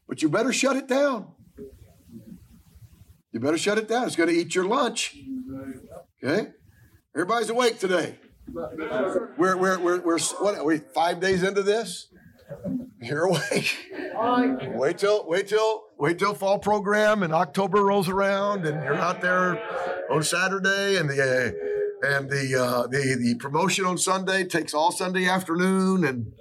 but 0.07 0.21
you 0.21 0.29
better 0.29 0.53
shut 0.53 0.75
it 0.75 0.87
down. 0.87 1.27
You 3.31 3.39
better 3.39 3.57
shut 3.57 3.77
it 3.77 3.87
down. 3.87 4.07
It's 4.07 4.15
going 4.15 4.29
to 4.29 4.35
eat 4.35 4.55
your 4.55 4.65
lunch. 4.65 5.17
Okay, 6.23 6.51
everybody's 7.13 7.49
awake 7.49 7.79
today. 7.79 8.17
We're 8.47 9.57
we're 9.57 9.79
we're, 9.79 9.99
we're 9.99 10.19
what 10.39 10.55
are 10.55 10.63
we 10.63 10.77
five 10.77 11.19
days 11.19 11.43
into 11.43 11.63
this? 11.63 12.07
You're 13.01 13.25
awake. 13.25 13.75
Wait 14.75 14.97
till 14.97 15.27
wait 15.27 15.47
till 15.47 15.83
wait 15.97 16.19
till 16.19 16.33
fall 16.33 16.59
program 16.59 17.23
and 17.23 17.33
October 17.33 17.83
rolls 17.83 18.07
around 18.07 18.65
and 18.65 18.83
you're 18.83 18.95
out 18.95 19.21
there 19.21 19.61
on 20.11 20.23
Saturday 20.23 20.97
and 20.97 21.09
the 21.09 21.21
uh, 21.21 22.07
and 22.07 22.29
the 22.29 22.55
uh, 22.55 22.87
the 22.87 23.17
the 23.19 23.35
promotion 23.39 23.85
on 23.85 23.97
Sunday 23.97 24.43
takes 24.43 24.73
all 24.73 24.91
Sunday 24.91 25.27
afternoon 25.27 26.05
and 26.05 26.31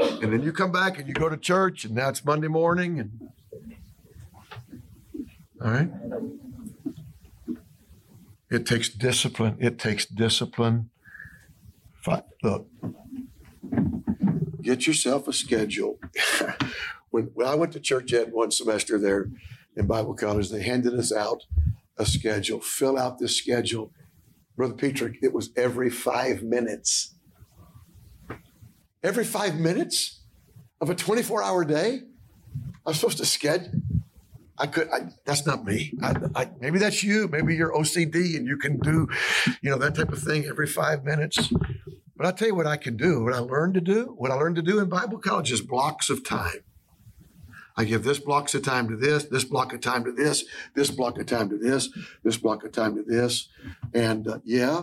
and 0.00 0.32
then 0.32 0.42
you 0.42 0.52
come 0.52 0.72
back 0.72 0.98
and 0.98 1.06
you 1.06 1.14
go 1.14 1.28
to 1.28 1.36
church 1.36 1.84
and 1.84 1.96
that's 1.96 2.24
Monday 2.24 2.48
morning 2.48 2.98
and 2.98 3.30
all 5.62 5.70
right. 5.70 5.90
It 8.50 8.66
takes 8.66 8.88
discipline. 8.88 9.56
It 9.60 9.78
takes 9.78 10.06
discipline. 10.06 10.90
Look, 12.42 12.66
get 14.62 14.86
yourself 14.86 15.28
a 15.28 15.32
schedule. 15.32 15.98
when, 17.10 17.24
when 17.34 17.46
I 17.46 17.54
went 17.54 17.72
to 17.74 17.80
church 17.80 18.14
ed 18.14 18.32
one 18.32 18.50
semester 18.50 18.98
there 18.98 19.30
in 19.76 19.86
Bible 19.86 20.14
college, 20.14 20.50
they 20.50 20.62
handed 20.62 20.94
us 20.94 21.12
out 21.12 21.44
a 21.98 22.06
schedule. 22.06 22.60
Fill 22.60 22.98
out 22.98 23.18
this 23.18 23.36
schedule. 23.36 23.92
Brother 24.56 24.74
Petrick, 24.74 25.18
it 25.22 25.34
was 25.34 25.50
every 25.56 25.90
five 25.90 26.42
minutes. 26.42 27.14
Every 29.02 29.24
five 29.24 29.58
minutes 29.58 30.20
of 30.80 30.90
a 30.90 30.94
24 30.94 31.42
hour 31.42 31.64
day? 31.64 32.02
I'm 32.86 32.94
supposed 32.94 33.18
to 33.18 33.26
schedule. 33.26 33.70
I 34.58 34.66
could. 34.66 34.88
I, 34.92 35.08
that's 35.24 35.46
not 35.46 35.64
me. 35.64 35.94
I, 36.02 36.14
I, 36.34 36.50
maybe 36.60 36.78
that's 36.78 37.02
you. 37.02 37.28
Maybe 37.28 37.56
you're 37.56 37.72
OCD 37.72 38.36
and 38.36 38.46
you 38.46 38.58
can 38.58 38.78
do, 38.78 39.08
you 39.62 39.70
know, 39.70 39.78
that 39.78 39.94
type 39.94 40.12
of 40.12 40.18
thing 40.18 40.44
every 40.44 40.66
five 40.66 41.02
minutes. 41.02 41.50
But 42.14 42.26
I'll 42.26 42.34
tell 42.34 42.48
you 42.48 42.54
what 42.54 42.66
I 42.66 42.76
can 42.76 42.98
do, 42.98 43.24
what 43.24 43.32
I 43.32 43.38
learned 43.38 43.72
to 43.74 43.80
do, 43.80 44.14
what 44.18 44.30
I 44.30 44.34
learned 44.34 44.56
to 44.56 44.62
do 44.62 44.78
in 44.78 44.90
Bible 44.90 45.16
college 45.16 45.50
is 45.50 45.62
blocks 45.62 46.10
of 46.10 46.22
time. 46.22 46.62
I 47.74 47.84
give 47.84 48.04
this 48.04 48.18
blocks 48.18 48.54
of 48.54 48.62
time 48.62 48.90
to 48.90 48.96
this, 48.96 49.24
this 49.24 49.44
block 49.44 49.72
of 49.72 49.80
time 49.80 50.04
to 50.04 50.12
this, 50.12 50.44
this 50.74 50.90
block 50.90 51.18
of 51.18 51.24
time 51.24 51.48
to 51.48 51.56
this, 51.56 51.88
this 52.22 52.36
block 52.36 52.62
of 52.62 52.72
time 52.72 52.94
to 52.96 53.02
this. 53.02 53.48
And 53.94 54.28
uh, 54.28 54.40
yeah, 54.44 54.82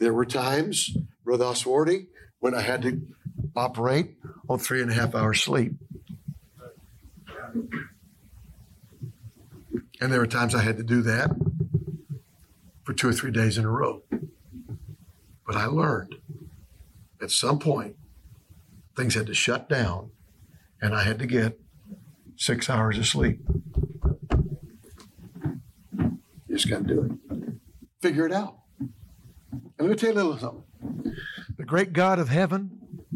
there 0.00 0.12
were 0.12 0.24
times, 0.24 0.96
Brother 1.24 1.44
Oswardy, 1.44 2.08
when 2.40 2.54
I 2.54 2.60
had 2.60 2.82
to 2.82 3.00
operate 3.54 4.16
on 4.48 4.58
three 4.58 4.82
and 4.82 4.90
a 4.90 4.94
half 4.94 5.14
hours 5.14 5.40
sleep. 5.40 5.72
And 10.00 10.12
there 10.12 10.20
were 10.20 10.26
times 10.26 10.54
I 10.54 10.62
had 10.62 10.76
to 10.76 10.82
do 10.82 11.02
that 11.02 11.30
for 12.84 12.92
two 12.92 13.08
or 13.08 13.12
three 13.12 13.30
days 13.30 13.56
in 13.58 13.64
a 13.64 13.70
row. 13.70 14.02
But 15.46 15.56
I 15.56 15.66
learned 15.66 16.16
at 17.22 17.30
some 17.30 17.58
point, 17.58 17.96
things 18.96 19.14
had 19.14 19.26
to 19.26 19.34
shut 19.34 19.68
down 19.68 20.10
and 20.80 20.94
I 20.94 21.02
had 21.02 21.18
to 21.18 21.26
get 21.26 21.58
six 22.36 22.68
hours 22.68 22.98
of 22.98 23.06
sleep. 23.06 23.40
You 25.98 26.18
just 26.50 26.68
got 26.68 26.86
to 26.86 26.94
do 26.94 27.02
it. 27.02 27.54
Figure 28.00 28.26
it 28.26 28.32
out. 28.32 28.58
And 28.78 28.90
let 29.78 29.90
me 29.90 29.94
tell 29.96 30.10
you 30.10 30.14
a 30.14 30.22
little 30.22 30.38
something. 30.38 30.62
The 31.56 31.64
great 31.64 31.92
God 31.92 32.18
of 32.18 32.28
heaven 32.28 33.06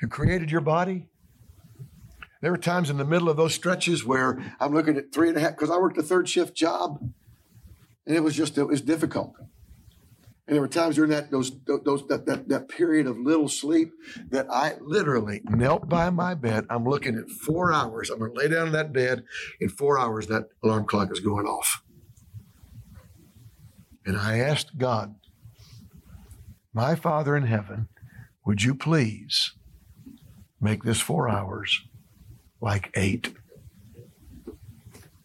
who 0.00 0.08
created 0.08 0.50
your 0.50 0.60
body, 0.60 1.08
there 2.40 2.50
were 2.50 2.58
times 2.58 2.90
in 2.90 2.96
the 2.96 3.04
middle 3.04 3.28
of 3.28 3.36
those 3.36 3.54
stretches 3.54 4.04
where 4.04 4.38
I'm 4.60 4.74
looking 4.74 4.96
at 4.96 5.12
three 5.12 5.28
and 5.28 5.36
a 5.36 5.40
half, 5.40 5.52
because 5.52 5.70
I 5.70 5.76
worked 5.78 5.98
a 5.98 6.02
third 6.02 6.28
shift 6.28 6.54
job, 6.54 6.98
and 8.06 8.16
it 8.16 8.20
was 8.20 8.34
just, 8.34 8.58
it 8.58 8.64
was 8.64 8.80
difficult. 8.82 9.34
And 10.46 10.54
there 10.54 10.60
were 10.60 10.68
times 10.68 10.96
during 10.96 11.10
that 11.10 11.30
those 11.30 11.52
those 11.64 12.06
that, 12.08 12.26
that 12.26 12.50
that 12.50 12.68
period 12.68 13.06
of 13.06 13.16
little 13.16 13.48
sleep 13.48 13.94
that 14.28 14.46
I 14.50 14.74
literally 14.78 15.40
knelt 15.44 15.88
by 15.88 16.10
my 16.10 16.34
bed. 16.34 16.66
I'm 16.68 16.84
looking 16.84 17.16
at 17.16 17.30
four 17.30 17.72
hours. 17.72 18.10
I'm 18.10 18.18
gonna 18.18 18.34
lay 18.34 18.48
down 18.48 18.66
in 18.66 18.72
that 18.74 18.92
bed. 18.92 19.24
In 19.58 19.70
four 19.70 19.98
hours, 19.98 20.26
that 20.26 20.50
alarm 20.62 20.84
clock 20.84 21.10
is 21.12 21.20
going 21.20 21.46
off. 21.46 21.82
And 24.04 24.18
I 24.18 24.38
asked 24.38 24.76
God, 24.76 25.14
my 26.74 26.96
Father 26.96 27.36
in 27.36 27.46
heaven, 27.46 27.88
would 28.44 28.62
you 28.62 28.74
please 28.74 29.52
make 30.60 30.82
this 30.82 31.00
four 31.00 31.28
hours 31.28 31.82
like 32.60 32.90
eight? 32.94 33.32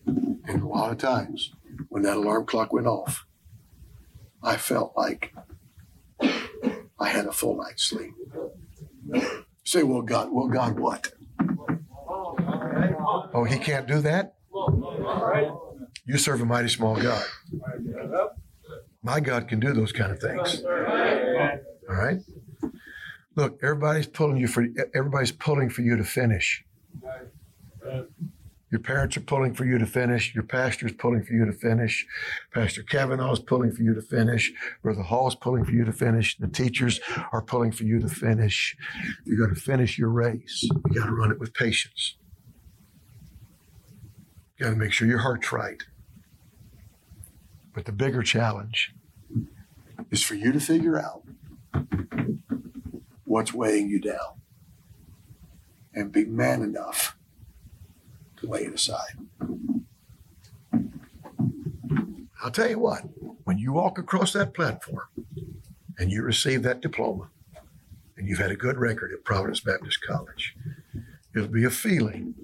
And 0.05 0.61
a 0.61 0.67
lot 0.67 0.91
of 0.91 0.99
times 0.99 1.51
when 1.89 2.03
that 2.03 2.17
alarm 2.17 2.45
clock 2.45 2.71
went 2.71 2.87
off, 2.87 3.25
I 4.43 4.57
felt 4.57 4.93
like 4.95 5.33
I 6.21 7.09
had 7.09 7.25
a 7.25 7.31
full 7.31 7.57
night's 7.57 7.83
sleep. 7.83 8.13
Say, 9.63 9.83
well, 9.83 10.01
God, 10.01 10.29
well, 10.31 10.47
God, 10.47 10.79
what? 10.79 11.11
Oh, 13.33 13.43
he 13.47 13.57
can't 13.57 13.87
do 13.87 14.01
that? 14.01 14.35
You 16.05 16.17
serve 16.17 16.41
a 16.41 16.45
mighty 16.45 16.69
small 16.69 16.95
God. 16.95 17.23
My 19.01 19.19
God 19.19 19.47
can 19.47 19.59
do 19.59 19.73
those 19.73 19.91
kind 19.91 20.11
of 20.11 20.19
things. 20.19 20.63
All 20.63 21.95
right? 21.95 22.19
Look, 23.35 23.59
everybody's 23.63 24.07
pulling 24.07 24.37
you 24.37 24.47
for 24.47 24.65
everybody's 24.93 25.31
pulling 25.31 25.69
for 25.69 25.81
you 25.81 25.95
to 25.95 26.03
finish. 26.03 26.65
Your 28.71 28.81
parents 28.81 29.17
are 29.17 29.21
pulling 29.21 29.55
for 29.55 29.65
you 29.65 29.79
to 29.79 29.85
finish. 29.85 30.35
Your 30.35 30.43
pastor 30.43 30.85
is 30.85 30.91
pulling 30.93 31.23
for 31.23 31.33
you 31.33 31.45
to 31.45 31.53
finish. 31.53 32.05
Pastor 32.53 32.83
Kavanaugh 32.83 33.31
is 33.31 33.39
pulling 33.39 33.71
for 33.71 33.81
you 33.81 33.95
to 33.95 34.01
finish. 34.01 34.51
Brother 34.83 35.01
Hall 35.01 35.27
is 35.27 35.33
pulling 35.33 35.65
for 35.65 35.71
you 35.71 35.85
to 35.85 35.91
finish. 35.91 36.37
The 36.37 36.47
teachers 36.47 36.99
are 37.31 37.41
pulling 37.41 37.71
for 37.71 37.83
you 37.83 37.99
to 37.99 38.07
finish. 38.07 38.77
You're 39.25 39.37
going 39.37 39.55
to 39.55 39.59
finish 39.59 39.97
your 39.97 40.09
race. 40.09 40.63
You 40.63 40.99
got 40.99 41.07
to 41.07 41.13
run 41.13 41.31
it 41.31 41.39
with 41.39 41.53
patience. 41.53 42.15
You 44.57 44.65
got 44.65 44.71
to 44.71 44.75
make 44.75 44.91
sure 44.91 45.07
your 45.07 45.19
heart's 45.19 45.51
right. 45.51 45.81
But 47.79 47.85
the 47.85 47.91
bigger 47.93 48.23
challenge 48.23 48.93
is 50.11 50.21
for 50.21 50.35
you 50.35 50.51
to 50.51 50.59
figure 50.59 50.99
out 50.99 51.23
what's 53.23 53.53
weighing 53.53 53.87
you 53.87 54.01
down 54.01 54.41
and 55.93 56.11
be 56.11 56.25
man 56.25 56.61
enough 56.61 57.15
to 58.35 58.47
lay 58.47 58.65
it 58.65 58.73
aside. 58.73 59.17
I'll 62.43 62.51
tell 62.51 62.69
you 62.69 62.79
what, 62.79 63.03
when 63.45 63.57
you 63.57 63.71
walk 63.71 63.97
across 63.97 64.33
that 64.33 64.53
platform 64.53 65.07
and 65.97 66.11
you 66.11 66.21
receive 66.21 66.63
that 66.63 66.81
diploma 66.81 67.29
and 68.17 68.27
you've 68.27 68.39
had 68.39 68.51
a 68.51 68.57
good 68.57 68.77
record 68.77 69.13
at 69.13 69.23
Providence 69.23 69.61
Baptist 69.61 69.99
College, 70.05 70.53
it'll 71.33 71.47
be 71.47 71.63
a 71.63 71.69
feeling 71.69 72.35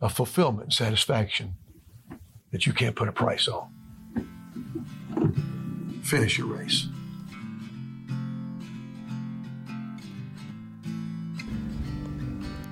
of 0.00 0.12
fulfillment 0.12 0.72
satisfaction 0.72 1.54
that 2.54 2.66
you 2.66 2.72
can't 2.72 2.94
put 2.94 3.08
a 3.08 3.12
price 3.12 3.48
on. 3.48 3.66
Finish 6.04 6.38
your 6.38 6.46
race. 6.46 6.86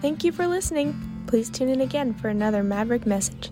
Thank 0.01 0.23
you 0.23 0.31
for 0.31 0.47
listening. 0.47 0.95
Please 1.27 1.51
tune 1.51 1.69
in 1.69 1.81
again 1.81 2.15
for 2.15 2.29
another 2.29 2.63
Maverick 2.63 3.07
message. 3.07 3.51